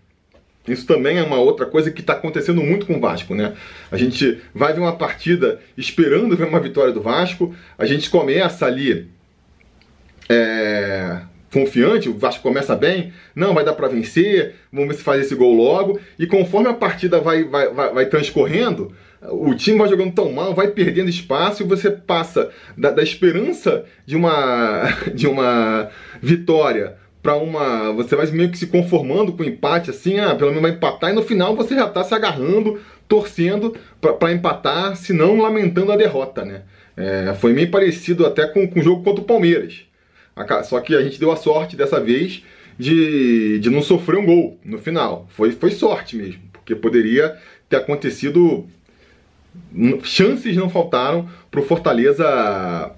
isso 0.68 0.86
também 0.86 1.18
é 1.18 1.24
uma 1.24 1.38
outra 1.38 1.66
coisa 1.66 1.92
que 1.92 2.02
está 2.02 2.14
acontecendo 2.14 2.62
muito 2.64 2.86
com 2.86 2.98
o 2.98 3.00
Vasco, 3.00 3.36
né? 3.36 3.54
A 3.92 3.98
gente 3.98 4.40
vai 4.54 4.74
ver 4.74 4.80
uma 4.80 4.96
partida 4.96 5.60
esperando 5.78 6.36
ver 6.36 6.48
uma 6.48 6.60
vitória 6.60 6.92
do 6.92 7.02
Vasco, 7.02 7.54
a 7.78 7.86
gente 7.86 8.10
começa 8.10 8.66
ali 8.66 9.08
é, 10.30 11.22
confiante, 11.52 12.10
o 12.10 12.18
Vasco 12.18 12.42
começa 12.42 12.76
bem, 12.76 13.14
não, 13.36 13.54
vai 13.54 13.64
dar 13.64 13.74
para 13.74 13.88
vencer, 13.88 14.56
vamos 14.72 14.90
ver 14.90 14.96
se 14.96 15.04
faz 15.04 15.22
esse 15.22 15.36
gol 15.36 15.54
logo, 15.54 16.00
e 16.20 16.28
conforme 16.28 16.68
a 16.68 16.74
partida 16.74 17.20
vai, 17.20 17.44
vai, 17.44 17.70
vai, 17.74 17.94
vai, 17.94 18.06
transcorrendo, 18.08 18.94
o 19.22 19.54
time 19.56 19.78
vai 19.78 19.88
jogando 19.88 20.14
tão 20.14 20.32
mal, 20.32 20.54
vai 20.54 20.68
perdendo 20.68 21.10
espaço 21.10 21.64
e 21.64 21.66
você 21.66 21.90
passa 21.90 22.50
da, 22.78 22.92
da 22.92 23.02
esperança 23.02 23.86
de 24.06 24.16
uma, 24.16 24.84
de 25.14 25.28
uma 25.28 25.90
vitória 26.22 26.98
para 27.26 27.36
uma. 27.36 27.92
Você 27.94 28.16
vai 28.16 28.28
meio 28.28 28.52
que 28.52 28.58
se 28.58 28.68
conformando 28.68 29.34
com 29.34 29.42
o 29.42 29.46
empate, 29.46 29.90
assim, 29.90 30.20
ah, 30.20 30.36
pelo 30.36 30.52
menos 30.52 30.62
vai 30.62 30.72
empatar, 30.74 31.10
e 31.10 31.14
no 31.14 31.24
final 31.24 31.56
você 31.56 31.74
já 31.74 31.90
tá 31.90 32.04
se 32.04 32.14
agarrando, 32.14 32.80
torcendo 33.08 33.76
para 34.00 34.32
empatar, 34.32 34.96
se 34.96 35.12
não 35.12 35.42
lamentando 35.42 35.92
a 35.92 35.98
derrota, 35.98 36.46
né? 36.46 36.62
É, 36.96 37.34
foi 37.34 37.52
meio 37.52 37.72
parecido 37.72 38.28
até 38.28 38.46
com, 38.46 38.68
com 38.68 38.80
o 38.80 38.84
jogo 38.84 39.04
contra 39.04 39.24
o 39.24 39.26
Palmeiras. 39.26 39.88
Só 40.66 40.80
que 40.80 40.96
a 40.96 41.02
gente 41.02 41.20
deu 41.20 41.32
a 41.32 41.36
sorte 41.36 41.76
dessa 41.76 42.00
vez 42.00 42.44
de, 42.78 43.58
de 43.58 43.70
não 43.72 43.82
sofrer 43.82 44.20
um 44.20 44.26
gol 44.26 44.60
no 44.64 44.78
final. 44.78 45.28
Foi, 45.30 45.52
foi 45.52 45.72
sorte 45.72 46.16
mesmo, 46.16 46.42
porque 46.54 46.76
poderia 46.76 47.36
ter 47.68 47.78
acontecido. 47.78 48.68
Chances 50.04 50.56
não 50.56 50.70
faltaram 50.70 51.28
para 51.50 51.60
o 51.60 51.66
Fortaleza 51.66 52.92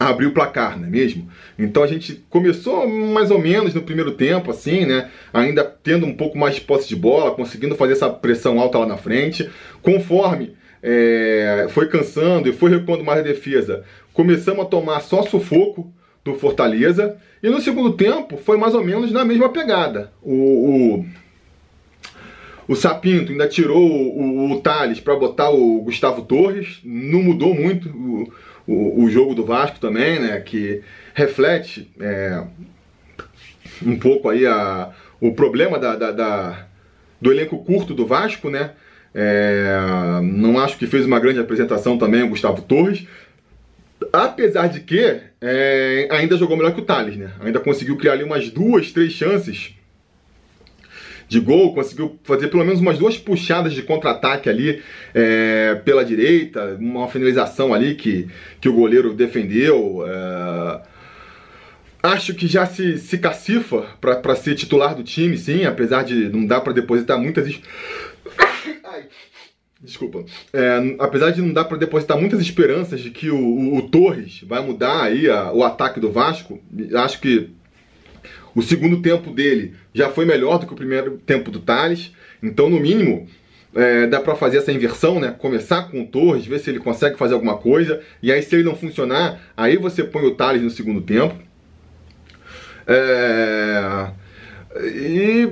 abrir 0.08 0.26
o 0.26 0.32
placar, 0.32 0.78
não 0.78 0.86
é 0.86 0.90
mesmo? 0.90 1.28
Então 1.58 1.82
a 1.82 1.86
gente 1.86 2.24
começou 2.30 2.88
mais 2.88 3.30
ou 3.30 3.38
menos 3.38 3.74
no 3.74 3.82
primeiro 3.82 4.12
tempo, 4.12 4.50
assim, 4.50 4.86
né? 4.86 5.10
Ainda 5.32 5.62
tendo 5.62 6.06
um 6.06 6.14
pouco 6.14 6.38
mais 6.38 6.54
de 6.54 6.62
posse 6.62 6.88
de 6.88 6.96
bola, 6.96 7.34
conseguindo 7.34 7.76
fazer 7.76 7.92
essa 7.92 8.08
pressão 8.08 8.58
alta 8.58 8.78
lá 8.78 8.86
na 8.86 8.96
frente. 8.96 9.50
Conforme 9.82 10.56
é, 10.82 11.66
foi 11.68 11.86
cansando 11.88 12.48
e 12.48 12.52
foi 12.52 12.70
recuando 12.70 13.04
mais 13.04 13.18
a 13.18 13.22
defesa, 13.22 13.84
começamos 14.14 14.64
a 14.64 14.68
tomar 14.68 15.00
só 15.00 15.22
sufoco 15.22 15.92
do 16.24 16.34
Fortaleza. 16.34 17.18
E 17.42 17.50
no 17.50 17.60
segundo 17.60 17.92
tempo 17.92 18.38
foi 18.38 18.56
mais 18.56 18.74
ou 18.74 18.82
menos 18.82 19.12
na 19.12 19.24
mesma 19.24 19.50
pegada. 19.50 20.12
O, 20.22 20.34
o, 20.34 21.06
o 22.68 22.74
Sapinto 22.74 23.32
ainda 23.32 23.46
tirou 23.46 23.82
o, 23.82 24.48
o, 24.48 24.52
o 24.52 24.60
Thales 24.60 24.98
para 24.98 25.16
botar 25.16 25.50
o 25.50 25.82
Gustavo 25.82 26.22
Torres, 26.22 26.80
não 26.82 27.22
mudou 27.22 27.54
muito. 27.54 27.88
O, 27.90 28.32
o, 28.66 29.04
o 29.04 29.10
jogo 29.10 29.34
do 29.34 29.44
Vasco 29.44 29.78
também, 29.78 30.18
né? 30.18 30.40
Que 30.40 30.82
reflete 31.14 31.90
é, 32.00 32.42
um 33.84 33.98
pouco 33.98 34.28
aí 34.28 34.46
a, 34.46 34.90
o 35.20 35.32
problema 35.32 35.78
da, 35.78 35.96
da, 35.96 36.10
da, 36.12 36.66
do 37.20 37.32
elenco 37.32 37.58
curto 37.64 37.94
do 37.94 38.06
Vasco, 38.06 38.50
né? 38.50 38.72
É, 39.14 40.20
não 40.22 40.58
acho 40.58 40.78
que 40.78 40.86
fez 40.86 41.04
uma 41.04 41.18
grande 41.18 41.40
apresentação 41.40 41.98
também 41.98 42.22
o 42.22 42.28
Gustavo 42.28 42.62
Torres. 42.62 43.06
Apesar 44.12 44.68
de 44.68 44.80
que 44.80 45.20
é, 45.40 46.08
ainda 46.10 46.36
jogou 46.36 46.56
melhor 46.56 46.72
que 46.74 46.80
o 46.80 46.84
Thales, 46.84 47.16
né? 47.16 47.30
Ainda 47.40 47.60
conseguiu 47.60 47.96
criar 47.96 48.12
ali 48.12 48.24
umas 48.24 48.50
duas, 48.50 48.92
três 48.92 49.12
chances 49.12 49.74
de 51.30 51.38
gol, 51.38 51.72
conseguiu 51.72 52.18
fazer 52.24 52.48
pelo 52.48 52.64
menos 52.64 52.80
umas 52.80 52.98
duas 52.98 53.16
puxadas 53.16 53.72
de 53.72 53.82
contra-ataque 53.82 54.50
ali 54.50 54.82
é, 55.14 55.80
pela 55.84 56.04
direita, 56.04 56.76
uma 56.80 57.06
finalização 57.06 57.72
ali 57.72 57.94
que, 57.94 58.26
que 58.60 58.68
o 58.68 58.72
goleiro 58.72 59.14
defendeu. 59.14 60.04
É, 60.08 60.80
acho 62.02 62.34
que 62.34 62.48
já 62.48 62.66
se, 62.66 62.98
se 62.98 63.16
cacifa 63.16 63.86
para 64.00 64.34
ser 64.34 64.56
titular 64.56 64.92
do 64.92 65.04
time, 65.04 65.38
sim, 65.38 65.64
apesar 65.64 66.02
de 66.02 66.28
não 66.28 66.44
dar 66.44 66.62
para 66.62 66.72
depositar 66.72 67.16
muitas. 67.16 67.60
Ai. 68.84 69.04
Desculpa. 69.80 70.24
É, 70.52 70.96
apesar 70.98 71.30
de 71.30 71.40
não 71.40 71.52
dar 71.52 71.64
para 71.64 71.78
depositar 71.78 72.18
muitas 72.18 72.40
esperanças 72.40 73.00
de 73.00 73.10
que 73.10 73.30
o, 73.30 73.38
o, 73.38 73.76
o 73.76 73.88
Torres 73.88 74.42
vai 74.42 74.60
mudar 74.66 75.04
aí 75.04 75.30
a, 75.30 75.52
o 75.52 75.62
ataque 75.62 76.00
do 76.00 76.10
Vasco, 76.10 76.60
acho 76.96 77.20
que 77.20 77.50
o 78.54 78.62
segundo 78.62 79.00
tempo 79.00 79.30
dele 79.30 79.74
já 79.94 80.10
foi 80.10 80.24
melhor 80.24 80.58
do 80.58 80.66
que 80.66 80.72
o 80.72 80.76
primeiro 80.76 81.18
tempo 81.18 81.50
do 81.50 81.60
Thales. 81.60 82.12
Então, 82.42 82.68
no 82.68 82.80
mínimo, 82.80 83.28
é, 83.74 84.06
dá 84.06 84.20
para 84.20 84.34
fazer 84.34 84.58
essa 84.58 84.72
inversão, 84.72 85.20
né? 85.20 85.34
Começar 85.38 85.90
com 85.90 86.02
o 86.02 86.06
Torres, 86.06 86.46
ver 86.46 86.58
se 86.58 86.70
ele 86.70 86.80
consegue 86.80 87.16
fazer 87.16 87.34
alguma 87.34 87.56
coisa. 87.56 88.00
E 88.22 88.32
aí, 88.32 88.42
se 88.42 88.54
ele 88.54 88.64
não 88.64 88.74
funcionar, 88.74 89.40
aí 89.56 89.76
você 89.76 90.02
põe 90.02 90.24
o 90.24 90.34
Thales 90.34 90.62
no 90.62 90.70
segundo 90.70 91.00
tempo. 91.00 91.36
É... 92.86 94.10
E... 94.76 95.48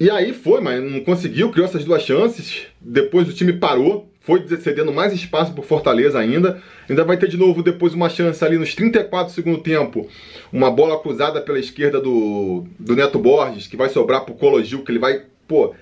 e 0.00 0.10
aí 0.10 0.32
foi, 0.32 0.60
mas 0.60 0.82
não 0.82 1.00
conseguiu, 1.00 1.50
criou 1.50 1.66
essas 1.68 1.84
duas 1.84 2.02
chances. 2.02 2.66
Depois 2.80 3.28
o 3.28 3.32
time 3.32 3.52
parou 3.52 4.09
foi 4.20 4.46
cedendo 4.58 4.92
mais 4.92 5.12
espaço 5.12 5.52
para 5.52 5.62
Fortaleza 5.62 6.18
ainda. 6.18 6.62
Ainda 6.88 7.04
vai 7.04 7.16
ter 7.16 7.28
de 7.28 7.36
novo 7.36 7.62
depois 7.62 7.94
uma 7.94 8.08
chance 8.08 8.44
ali 8.44 8.58
nos 8.58 8.74
34 8.74 9.32
do 9.32 9.34
segundo 9.34 9.58
tempo. 9.58 10.08
Uma 10.52 10.70
bola 10.70 11.00
cruzada 11.00 11.40
pela 11.40 11.58
esquerda 11.58 12.00
do, 12.00 12.64
do 12.78 12.94
Neto 12.94 13.18
Borges, 13.18 13.66
que 13.66 13.76
vai 13.76 13.88
sobrar 13.88 14.24
pro 14.24 14.34
Cologil, 14.34 14.84
que 14.84 14.92
ele 14.92 14.98
vai, 14.98 15.22
pô, 15.48 15.74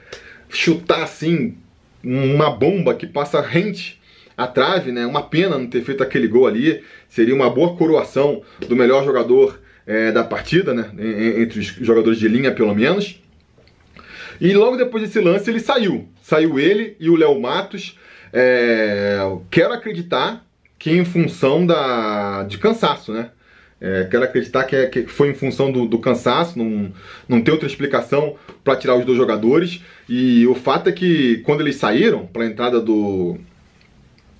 chutar 0.49 1.03
assim 1.03 1.57
uma 2.03 2.51
bomba 2.51 2.95
que 2.95 3.07
passa 3.07 3.41
rente 3.41 4.01
à 4.37 4.47
trave, 4.47 4.93
né? 4.93 5.05
Uma 5.05 5.23
pena 5.23 5.59
não 5.59 5.67
ter 5.67 5.83
feito 5.83 6.03
aquele 6.03 6.29
gol 6.29 6.47
ali. 6.47 6.83
Seria 7.09 7.35
uma 7.35 7.51
boa 7.51 7.77
coroação 7.77 8.43
do 8.69 8.77
melhor 8.77 9.05
jogador 9.05 9.61
é, 9.85 10.13
da 10.13 10.23
partida, 10.23 10.73
né? 10.73 10.91
Entre 11.43 11.59
os 11.59 11.67
jogadores 11.67 12.19
de 12.19 12.29
linha, 12.29 12.53
pelo 12.53 12.73
menos. 12.73 13.21
E 14.41 14.53
logo 14.53 14.77
depois 14.77 15.03
desse 15.03 15.21
lance 15.21 15.51
ele 15.51 15.59
saiu. 15.59 16.09
Saiu 16.23 16.61
ele 16.61 16.97
e 17.01 17.11
o 17.11 17.17
Léo 17.17 17.41
Matos. 17.41 17.99
É, 18.33 19.19
quero 19.51 19.73
acreditar 19.73 20.45
que 20.79 20.91
em 20.91 21.05
função 21.05 21.67
da, 21.67 22.45
de 22.45 22.59
cansaço, 22.59 23.13
né? 23.13 23.31
É, 23.81 24.09
quero 24.11 24.25
acreditar 24.25 24.65
que, 24.65 24.75
é, 24.75 24.87
que, 24.87 25.07
foi 25.07 25.31
em 25.31 25.35
função 25.35 25.71
do, 25.71 25.87
do, 25.87 26.01
cansaço, 26.01 26.59
não, 26.59 26.93
não 27.29 27.41
tem 27.41 27.53
outra 27.53 27.69
explicação 27.69 28.35
para 28.65 28.77
tirar 28.77 28.97
os 28.97 29.05
dois 29.05 29.17
jogadores. 29.17 29.83
E 30.09 30.47
o 30.49 30.55
fato 30.55 30.89
é 30.89 30.93
que 30.93 31.39
quando 31.39 31.61
eles 31.61 31.77
saíram 31.77 32.27
para 32.27 32.43
a 32.43 32.47
entrada 32.47 32.81
do, 32.81 33.39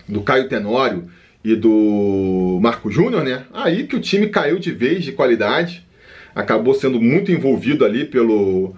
do 0.09 0.23
Caio 0.23 0.49
Tenório 0.49 1.09
e 1.45 1.55
do 1.55 2.59
Marco 2.61 2.91
Júnior, 2.91 3.23
né? 3.23 3.45
Aí 3.53 3.87
que 3.87 3.95
o 3.95 4.01
time 4.01 4.27
caiu 4.27 4.59
de 4.59 4.73
vez 4.73 5.05
de 5.05 5.13
qualidade, 5.13 5.87
acabou 6.35 6.75
sendo 6.75 7.01
muito 7.01 7.31
envolvido 7.31 7.85
ali 7.85 8.05
pelo, 8.05 8.75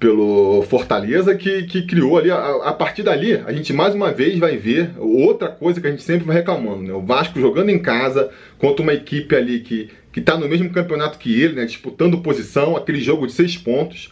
pelo 0.00 0.62
Fortaleza 0.62 1.34
que, 1.34 1.64
que 1.64 1.82
criou 1.82 2.16
ali. 2.16 2.30
A, 2.30 2.36
a, 2.64 2.72
partir 2.72 3.02
dali, 3.02 3.34
a 3.34 3.52
gente 3.52 3.70
mais 3.74 3.94
uma 3.94 4.10
vez 4.10 4.38
vai 4.38 4.56
ver 4.56 4.92
outra 4.98 5.48
coisa 5.48 5.78
que 5.78 5.86
a 5.86 5.90
gente 5.90 6.02
sempre 6.02 6.26
vai 6.26 6.36
reclamando, 6.36 6.82
né? 6.82 6.92
O 6.94 7.02
Vasco 7.02 7.38
jogando 7.38 7.68
em 7.68 7.78
casa 7.78 8.30
contra 8.58 8.82
uma 8.82 8.94
equipe 8.94 9.36
ali 9.36 9.60
que, 9.60 9.90
que 10.10 10.22
tá 10.22 10.38
no 10.38 10.48
mesmo 10.48 10.70
campeonato 10.70 11.18
que 11.18 11.38
ele, 11.38 11.54
né? 11.54 11.66
Disputando 11.66 12.22
posição, 12.22 12.76
aquele 12.76 13.00
jogo 13.00 13.26
de 13.26 13.34
seis 13.34 13.58
pontos. 13.58 14.10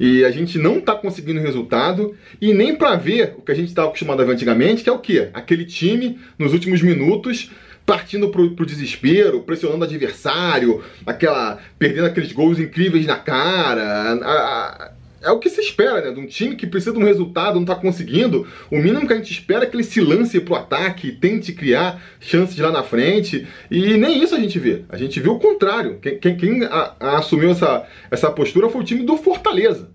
E 0.00 0.24
a 0.24 0.30
gente 0.30 0.58
não 0.58 0.80
tá 0.80 0.94
conseguindo 0.94 1.40
resultado 1.40 2.16
e 2.40 2.52
nem 2.52 2.74
para 2.74 2.96
ver 2.96 3.34
o 3.38 3.42
que 3.42 3.52
a 3.52 3.54
gente 3.54 3.68
estava 3.68 3.88
acostumado 3.88 4.20
a 4.20 4.24
ver 4.24 4.32
antigamente, 4.32 4.82
que 4.82 4.90
é 4.90 4.92
o 4.92 4.98
quê? 4.98 5.28
Aquele 5.32 5.64
time 5.64 6.18
nos 6.36 6.52
últimos 6.52 6.82
minutos 6.82 7.50
partindo 7.86 8.28
pro, 8.28 8.50
pro 8.50 8.66
desespero, 8.66 9.40
pressionando 9.40 9.80
o 9.80 9.84
adversário, 9.84 10.84
aquela 11.06 11.58
perdendo 11.78 12.04
aqueles 12.06 12.32
gols 12.32 12.58
incríveis 12.58 13.06
na 13.06 13.16
cara, 13.16 13.82
a, 13.82 14.30
a, 14.30 14.90
é 15.22 15.30
o 15.30 15.38
que 15.38 15.50
se 15.50 15.60
espera, 15.60 16.00
né? 16.00 16.12
De 16.12 16.20
um 16.20 16.26
time 16.26 16.56
que 16.56 16.66
precisa 16.66 16.92
de 16.92 16.98
um 16.98 17.04
resultado, 17.04 17.54
não 17.54 17.62
está 17.62 17.74
conseguindo. 17.74 18.46
O 18.70 18.76
mínimo 18.76 19.06
que 19.06 19.12
a 19.12 19.16
gente 19.16 19.32
espera 19.32 19.64
é 19.64 19.66
que 19.66 19.76
ele 19.76 19.84
se 19.84 20.00
lance 20.00 20.40
pro 20.40 20.54
ataque, 20.54 21.12
tente 21.12 21.52
criar 21.52 22.00
chances 22.20 22.56
lá 22.58 22.70
na 22.70 22.82
frente. 22.82 23.46
E 23.70 23.96
nem 23.96 24.22
isso 24.22 24.34
a 24.34 24.40
gente 24.40 24.58
vê. 24.58 24.84
A 24.88 24.96
gente 24.96 25.20
viu 25.20 25.34
o 25.34 25.40
contrário. 25.40 25.98
Quem, 26.00 26.18
quem, 26.18 26.36
quem 26.36 26.64
a, 26.64 26.94
a 27.00 27.18
assumiu 27.18 27.50
essa, 27.50 27.84
essa 28.10 28.30
postura 28.30 28.68
foi 28.68 28.80
o 28.80 28.84
time 28.84 29.02
do 29.04 29.16
Fortaleza. 29.16 29.90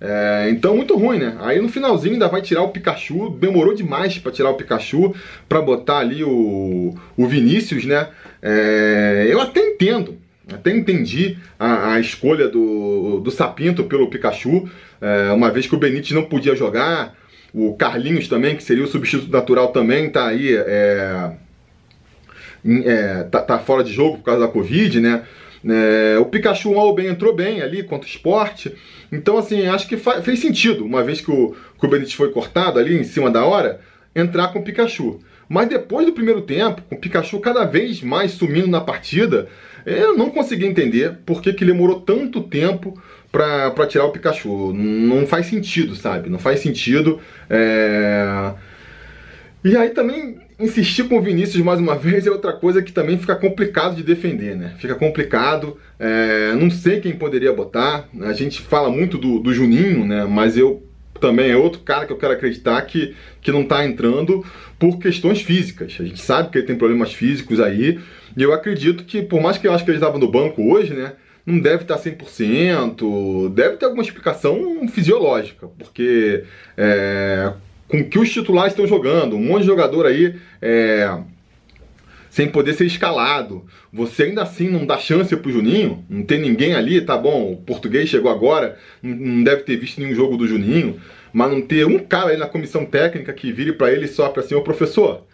É, 0.00 0.48
então, 0.50 0.76
muito 0.76 0.96
ruim, 0.96 1.18
né? 1.18 1.36
Aí 1.40 1.60
no 1.60 1.68
finalzinho 1.68 2.14
ainda 2.14 2.28
vai 2.28 2.42
tirar 2.42 2.62
o 2.62 2.68
Pikachu. 2.68 3.30
Demorou 3.30 3.74
demais 3.74 4.18
para 4.18 4.30
tirar 4.30 4.50
o 4.50 4.54
Pikachu, 4.54 5.14
para 5.48 5.60
botar 5.60 5.98
ali 5.98 6.22
o, 6.22 6.94
o 7.16 7.26
Vinícius, 7.26 7.84
né? 7.84 8.08
É, 8.40 9.26
eu 9.28 9.40
até 9.40 9.60
entendo 9.60 10.18
até 10.52 10.70
entendi 10.70 11.38
a, 11.58 11.92
a 11.94 12.00
escolha 12.00 12.48
do, 12.48 13.20
do 13.20 13.30
Sapinto 13.30 13.84
pelo 13.84 14.08
Pikachu, 14.08 14.68
é, 15.00 15.30
uma 15.32 15.50
vez 15.50 15.66
que 15.66 15.74
o 15.74 15.78
Benítez 15.78 16.12
não 16.12 16.24
podia 16.24 16.56
jogar, 16.56 17.16
o 17.52 17.74
Carlinhos 17.74 18.28
também, 18.28 18.56
que 18.56 18.62
seria 18.62 18.84
o 18.84 18.88
substituto 18.88 19.30
natural 19.30 19.68
também, 19.68 20.10
tá 20.10 20.26
aí 20.26 20.54
é, 20.54 21.32
é, 22.84 23.22
tá, 23.24 23.40
tá, 23.40 23.58
fora 23.58 23.84
de 23.84 23.92
jogo 23.92 24.18
por 24.18 24.24
causa 24.24 24.40
da 24.40 24.52
Covid, 24.52 25.00
né? 25.00 25.24
É, 25.68 26.18
o 26.18 26.26
Pikachu 26.26 26.74
mal 26.74 26.94
bem 26.94 27.08
entrou 27.08 27.34
bem 27.34 27.60
ali 27.60 27.82
contra 27.82 28.06
o 28.06 28.10
esporte. 28.10 28.72
Então, 29.10 29.38
assim, 29.38 29.66
acho 29.66 29.88
que 29.88 29.96
fez 29.96 30.38
sentido, 30.38 30.84
uma 30.84 31.02
vez 31.02 31.20
que 31.20 31.30
o, 31.30 31.56
que 31.78 31.86
o 31.86 31.88
Benítez 31.88 32.14
foi 32.14 32.30
cortado 32.30 32.78
ali 32.78 32.96
em 32.96 33.04
cima 33.04 33.30
da 33.30 33.44
hora, 33.44 33.80
entrar 34.14 34.48
com 34.48 34.60
o 34.60 34.62
Pikachu. 34.62 35.20
Mas 35.48 35.68
depois 35.68 36.04
do 36.04 36.12
primeiro 36.12 36.42
tempo, 36.42 36.82
com 36.82 36.94
o 36.94 36.98
Pikachu 36.98 37.40
cada 37.40 37.64
vez 37.64 38.02
mais 38.02 38.32
sumindo 38.32 38.68
na 38.68 38.80
partida, 38.80 39.48
eu 39.86 40.16
não 40.16 40.30
consegui 40.30 40.66
entender 40.66 41.18
por 41.24 41.40
que, 41.40 41.52
que 41.52 41.64
demorou 41.64 42.00
tanto 42.00 42.42
tempo 42.42 43.00
para 43.32 43.86
tirar 43.86 44.04
o 44.04 44.10
Pikachu. 44.10 44.72
Não 44.74 45.26
faz 45.26 45.46
sentido, 45.46 45.94
sabe? 45.94 46.28
Não 46.28 46.38
faz 46.38 46.60
sentido. 46.60 47.20
É... 47.48 48.52
E 49.64 49.76
aí 49.76 49.90
também 49.90 50.38
insistir 50.58 51.04
com 51.04 51.18
o 51.18 51.22
Vinícius 51.22 51.62
mais 51.62 51.78
uma 51.78 51.94
vez 51.96 52.26
é 52.26 52.30
outra 52.30 52.52
coisa 52.52 52.82
que 52.82 52.92
também 52.92 53.16
fica 53.18 53.36
complicado 53.36 53.96
de 53.96 54.02
defender, 54.02 54.56
né? 54.56 54.74
Fica 54.78 54.94
complicado. 54.94 55.78
É... 55.98 56.52
Não 56.54 56.70
sei 56.70 57.00
quem 57.00 57.14
poderia 57.14 57.52
botar. 57.52 58.08
A 58.20 58.32
gente 58.32 58.60
fala 58.60 58.90
muito 58.90 59.16
do, 59.16 59.38
do 59.38 59.54
Juninho, 59.54 60.04
né? 60.06 60.24
Mas 60.24 60.56
eu 60.56 60.87
também 61.18 61.50
é 61.50 61.56
outro 61.56 61.80
cara 61.80 62.06
que 62.06 62.12
eu 62.12 62.16
quero 62.16 62.32
acreditar 62.32 62.80
que, 62.82 63.14
que 63.40 63.52
não 63.52 63.62
está 63.62 63.84
entrando 63.84 64.44
por 64.78 64.98
questões 64.98 65.42
físicas. 65.42 65.96
A 65.98 66.04
gente 66.04 66.20
sabe 66.20 66.50
que 66.50 66.58
ele 66.58 66.66
tem 66.66 66.76
problemas 66.76 67.12
físicos 67.12 67.60
aí. 67.60 67.98
E 68.36 68.42
eu 68.42 68.52
acredito 68.52 69.04
que, 69.04 69.22
por 69.22 69.40
mais 69.40 69.58
que 69.58 69.66
eu 69.66 69.72
acho 69.72 69.84
que 69.84 69.90
ele 69.90 69.98
estava 69.98 70.18
no 70.18 70.30
banco 70.30 70.72
hoje, 70.72 70.94
né? 70.94 71.12
não 71.48 71.58
deve 71.58 71.82
estar 71.82 71.96
100%, 71.98 73.54
deve 73.54 73.78
ter 73.78 73.86
alguma 73.86 74.02
explicação 74.02 74.86
fisiológica, 74.88 75.66
porque 75.78 76.44
é, 76.76 77.54
com 77.88 78.04
que 78.04 78.18
os 78.18 78.30
titulares 78.30 78.74
estão 78.74 78.86
jogando, 78.86 79.34
um 79.34 79.42
monte 79.42 79.62
de 79.62 79.66
jogador 79.66 80.04
aí 80.04 80.36
é, 80.60 81.10
sem 82.38 82.48
poder 82.48 82.74
ser 82.74 82.84
escalado, 82.84 83.66
você 83.92 84.22
ainda 84.22 84.42
assim 84.42 84.68
não 84.68 84.86
dá 84.86 84.96
chance 84.96 85.34
pro 85.36 85.50
Juninho, 85.50 86.04
não 86.08 86.22
tem 86.22 86.38
ninguém 86.38 86.72
ali, 86.72 87.00
tá 87.00 87.18
bom, 87.18 87.50
o 87.50 87.56
português 87.56 88.08
chegou 88.08 88.30
agora, 88.30 88.78
não 89.02 89.42
deve 89.42 89.64
ter 89.64 89.76
visto 89.76 90.00
nenhum 90.00 90.14
jogo 90.14 90.36
do 90.36 90.46
Juninho, 90.46 91.00
mas 91.32 91.50
não 91.50 91.60
ter 91.60 91.84
um 91.84 91.98
cara 91.98 92.30
aí 92.30 92.36
na 92.36 92.46
comissão 92.46 92.86
técnica 92.86 93.32
que 93.32 93.50
vire 93.50 93.72
para 93.72 93.90
ele 93.90 94.06
só 94.06 94.28
para 94.28 94.40
assim, 94.40 94.54
ô 94.54 94.62
professor, 94.62 95.26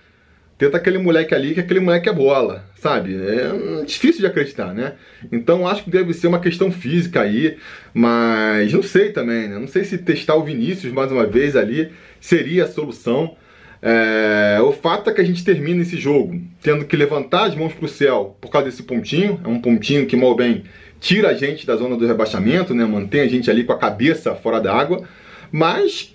tenta 0.57 0.79
aquele 0.79 0.97
moleque 0.97 1.35
ali 1.35 1.53
que 1.53 1.61
aquele 1.61 1.81
moleque 1.81 2.09
é 2.09 2.13
bola, 2.15 2.65
sabe? 2.77 3.15
É 3.15 3.85
difícil 3.85 4.23
de 4.23 4.27
acreditar, 4.27 4.73
né? 4.73 4.95
Então 5.31 5.69
acho 5.69 5.85
que 5.85 5.91
deve 5.91 6.15
ser 6.15 6.29
uma 6.29 6.41
questão 6.41 6.73
física 6.73 7.21
aí, 7.21 7.59
mas 7.93 8.73
não 8.73 8.83
sei 8.83 9.13
também, 9.13 9.47
né? 9.47 9.59
Não 9.59 9.69
sei 9.69 9.85
se 9.85 9.99
testar 9.99 10.37
o 10.37 10.43
Vinícius 10.43 10.91
mais 10.91 11.13
uma 11.13 11.27
vez 11.27 11.55
ali 11.55 11.93
seria 12.19 12.65
a 12.65 12.67
solução. 12.67 13.37
É, 13.87 14.59
o 14.63 14.73
fato 14.73 15.11
é 15.11 15.13
que 15.13 15.21
a 15.21 15.25
gente 15.25 15.45
termina 15.45 15.83
esse 15.83 15.99
jogo 15.99 16.41
tendo 16.63 16.87
que 16.87 16.97
levantar 16.97 17.45
as 17.45 17.55
mãos 17.55 17.75
para 17.75 17.85
o 17.85 17.89
céu 17.89 18.35
por 18.41 18.49
causa 18.49 18.71
desse 18.71 18.83
pontinho, 18.83 19.39
é 19.45 19.47
um 19.47 19.61
pontinho 19.61 20.07
que 20.07 20.17
mal 20.17 20.35
bem 20.35 20.65
tira 20.99 21.29
a 21.29 21.35
gente 21.35 21.67
da 21.67 21.77
zona 21.77 21.95
do 21.95 22.07
rebaixamento, 22.07 22.75
né? 22.75 22.87
Mantém 22.87 23.21
a 23.21 23.29
gente 23.29 23.51
ali 23.51 23.63
com 23.63 23.75
a 23.75 23.79
cabeça 23.79 24.35
fora 24.35 24.59
da 24.59 24.75
água, 24.75 25.07
mas 25.53 26.15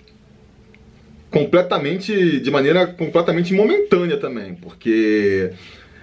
completamente, 1.30 2.40
de 2.40 2.50
maneira 2.50 2.88
completamente 2.88 3.54
momentânea 3.54 4.16
também, 4.16 4.56
porque 4.56 5.52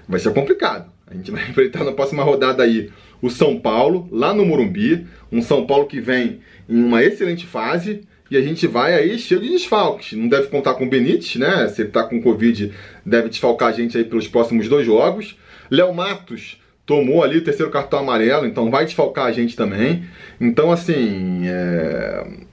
vai 0.07 0.21
ser 0.21 0.33
complicado. 0.33 0.89
A 1.05 1.13
gente 1.13 1.31
vai 1.31 1.43
enfrentar 1.51 1.83
na 1.83 1.91
próxima 1.91 2.23
rodada 2.23 2.63
aí 2.63 2.89
o 3.21 3.29
São 3.29 3.59
Paulo, 3.59 4.07
lá 4.09 4.33
no 4.33 4.45
Morumbi, 4.45 5.05
um 5.29 5.41
São 5.41 5.67
Paulo 5.67 5.85
que 5.85 5.99
vem 5.99 6.39
em 6.69 6.81
uma 6.81 7.03
excelente 7.03 7.45
fase, 7.45 8.03
e 8.29 8.37
a 8.37 8.41
gente 8.41 8.67
vai 8.67 8.93
aí 8.93 9.17
cheio 9.17 9.41
de 9.41 9.49
desfalques. 9.49 10.17
Não 10.17 10.27
deve 10.27 10.47
contar 10.47 10.73
com 10.75 10.85
o 10.85 10.89
Benítez, 10.89 11.35
né? 11.35 11.67
Se 11.67 11.81
ele 11.81 11.89
tá 11.89 12.03
com 12.03 12.21
Covid, 12.21 12.71
deve 13.05 13.29
desfalcar 13.29 13.69
a 13.69 13.71
gente 13.71 13.97
aí 13.97 14.03
pelos 14.03 14.27
próximos 14.27 14.67
dois 14.67 14.85
jogos. 14.85 15.37
Léo 15.69 15.93
Matos 15.93 16.61
tomou 16.85 17.23
ali 17.23 17.37
o 17.37 17.43
terceiro 17.43 17.71
cartão 17.71 17.99
amarelo, 17.99 18.45
então 18.45 18.71
vai 18.71 18.85
desfalcar 18.85 19.25
a 19.25 19.31
gente 19.31 19.55
também. 19.55 20.05
Então, 20.39 20.71
assim, 20.71 21.43
é 21.45 22.47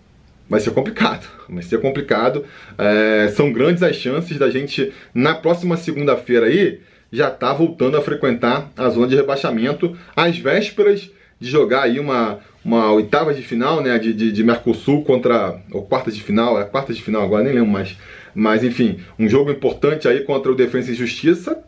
vai 0.49 0.61
ser 0.61 0.71
complicado. 0.71 1.27
Vai 1.49 1.63
ser 1.63 1.81
complicado. 1.81 2.45
É, 2.79 3.29
são 3.29 3.53
grandes 3.53 3.83
as 3.83 3.97
chances 3.97 4.39
da 4.39 4.49
gente, 4.51 4.93
na 5.15 5.35
próxima 5.35 5.77
segunda-feira 5.77 6.47
aí, 6.47 6.81
já 7.13 7.31
tá 7.31 7.53
voltando 7.53 7.97
a 7.97 8.03
frequentar 8.03 8.71
a 8.77 8.89
zona 8.89 9.07
de 9.07 9.15
rebaixamento 9.15 9.97
às 10.17 10.39
vésperas 10.39 11.11
de 11.39 11.51
jogar 11.51 11.83
aí 11.83 12.01
uma, 12.01 12.41
uma 12.65 12.91
oitava 12.93 13.35
de 13.35 13.43
final, 13.43 13.81
né, 13.81 13.99
de, 13.99 14.13
de, 14.13 14.33
de 14.33 14.45
Mercosul 14.45 15.05
contra, 15.05 15.61
ou 15.71 15.83
quarta 15.83 16.11
de 16.11 16.23
final, 16.23 16.59
é 16.61 16.65
quarta 16.65 16.95
de 16.95 17.03
final 17.03 17.23
agora, 17.23 17.45
nem 17.45 17.53
lembro 17.53 17.71
mais, 17.71 17.97
mas 18.35 18.65
enfim, 18.65 18.99
um 19.19 19.29
jogo 19.29 19.51
importante 19.51 20.09
aí 20.09 20.21
contra 20.21 20.51
o 20.51 20.55
Defensa 20.55 20.91
e 20.91 20.95
Justiça, 20.95 21.63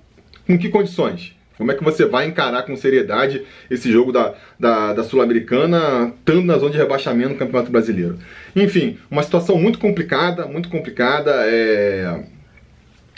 com 0.46 0.58
que 0.58 0.68
condições? 0.68 1.36
Como 1.56 1.72
é 1.72 1.74
que 1.74 1.82
você 1.82 2.04
vai 2.04 2.26
encarar 2.26 2.62
com 2.64 2.76
seriedade 2.76 3.42
esse 3.70 3.90
jogo 3.90 4.12
da, 4.12 4.34
da, 4.60 4.92
da 4.92 5.02
Sul-Americana, 5.02 6.12
estando 6.18 6.44
na 6.44 6.58
zona 6.58 6.72
de 6.72 6.76
rebaixamento 6.76 7.30
no 7.30 7.36
Campeonato 7.36 7.70
Brasileiro? 7.70 8.18
Enfim, 8.54 8.98
uma 9.10 9.22
situação 9.22 9.56
muito 9.56 9.78
complicada, 9.78 10.46
muito 10.46 10.68
complicada. 10.68 11.32
É... 11.46 12.24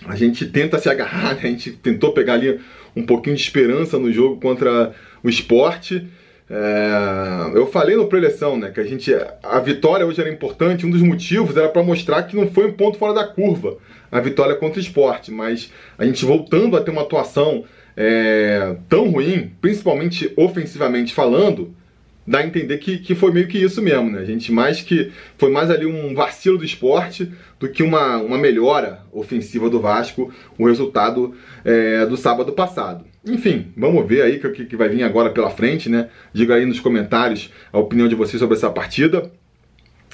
A 0.07 0.14
gente 0.14 0.47
tenta 0.47 0.79
se 0.79 0.88
agarrar, 0.88 1.35
né? 1.35 1.41
a 1.43 1.47
gente 1.47 1.73
tentou 1.73 2.12
pegar 2.12 2.35
ali 2.35 2.61
um 2.95 3.05
pouquinho 3.05 3.35
de 3.35 3.43
esperança 3.43 3.99
no 3.99 4.12
jogo 4.12 4.41
contra 4.41 4.95
o 5.23 5.29
esporte. 5.29 6.07
É... 6.50 7.50
Eu 7.54 7.66
falei 7.66 7.96
no 7.96 8.06
preleção, 8.06 8.56
né, 8.56 8.70
que 8.70 8.80
a 8.80 8.84
gente 8.84 9.12
a 9.42 9.61
vitória 9.61 10.06
hoje 10.06 10.20
era 10.20 10.30
importante. 10.30 10.87
Um 10.87 10.90
dos 10.90 11.02
motivos 11.02 11.56
era 11.56 11.68
para 11.68 11.82
mostrar 11.82 12.22
que 12.24 12.37
não 12.37 12.48
foi 12.48 12.66
um 12.66 12.72
ponto 12.72 12.98
fora 12.98 13.14
da 13.14 13.24
curva 13.24 13.76
a 14.11 14.20
vitória 14.20 14.54
contra 14.54 14.78
o 14.78 14.82
esporte, 14.82 15.30
mas 15.30 15.70
a 15.98 16.04
gente 16.04 16.24
voltando 16.24 16.76
a 16.76 16.80
ter 16.80 16.90
uma 16.90 17.02
atuação 17.02 17.64
é, 17.96 18.76
tão 18.88 19.11
ruim, 19.11 19.52
principalmente 19.61 20.32
ofensivamente 20.37 21.12
falando, 21.12 21.74
dá 22.29 22.41
a 22.41 22.47
entender 22.47 22.77
que, 22.77 22.99
que 22.99 23.14
foi 23.14 23.33
meio 23.33 23.49
que 23.49 23.57
isso 23.57 23.81
mesmo, 23.81 24.11
né? 24.11 24.21
A 24.21 24.25
gente 24.25 24.53
mais 24.53 24.83
que 24.83 25.11
foi 25.38 25.51
mais 25.51 25.71
ali 25.71 25.87
um 25.87 26.14
vacilo 26.14 26.59
do 26.59 26.64
esporte 26.64 27.33
do 27.59 27.69
que 27.69 27.83
uma, 27.83 28.19
uma 28.19 28.37
melhora 28.37 29.01
ofensiva 29.11 29.71
do 29.71 29.81
Vasco, 29.81 30.31
o 30.59 30.67
resultado 30.67 31.35
é, 31.64 32.05
do 32.05 32.19
sábado 32.19 32.53
passado. 32.53 33.05
Enfim, 33.25 33.73
vamos 33.75 34.07
ver 34.07 34.23
aí 34.23 34.37
o 34.37 34.53
que, 34.53 34.67
que 34.67 34.77
vai 34.77 34.91
vir 34.91 35.03
agora 35.03 35.31
pela 35.31 35.49
frente, 35.49 35.88
né? 35.88 36.11
Diga 36.31 36.57
aí 36.57 36.67
nos 36.67 36.81
comentários 36.81 37.51
a 37.73 37.79
opinião 37.79 38.07
de 38.07 38.14
vocês 38.14 38.38
sobre 38.38 38.57
essa 38.57 38.69
partida. 38.69 39.31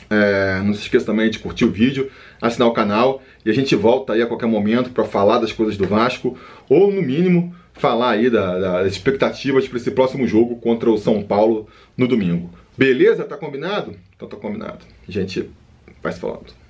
É, 0.08 0.60
não 0.62 0.72
se 0.72 0.82
esqueça 0.82 1.06
também 1.06 1.28
de 1.30 1.40
curtir 1.40 1.64
o 1.64 1.70
vídeo, 1.70 2.10
assinar 2.40 2.68
o 2.68 2.72
canal 2.72 3.22
e 3.44 3.50
a 3.50 3.54
gente 3.54 3.74
volta 3.74 4.12
aí 4.12 4.22
a 4.22 4.26
qualquer 4.26 4.46
momento 4.46 4.90
para 4.90 5.04
falar 5.04 5.38
das 5.38 5.50
coisas 5.50 5.76
do 5.76 5.86
Vasco 5.86 6.38
ou 6.68 6.92
no 6.92 7.02
mínimo 7.02 7.54
falar 7.74 8.10
aí 8.10 8.30
da, 8.30 8.58
das 8.58 8.92
expectativas 8.92 9.68
para 9.68 9.76
esse 9.76 9.90
próximo 9.90 10.26
jogo 10.26 10.56
contra 10.56 10.90
o 10.90 10.98
São 10.98 11.22
Paulo 11.22 11.68
no 11.96 12.08
domingo. 12.08 12.50
Beleza? 12.76 13.24
Tá 13.24 13.36
combinado? 13.36 13.94
Então 14.16 14.28
tá 14.28 14.36
combinado. 14.36 14.84
A 15.06 15.12
gente 15.12 15.50
vai 16.02 16.12
se 16.12 16.20
falando. 16.20 16.63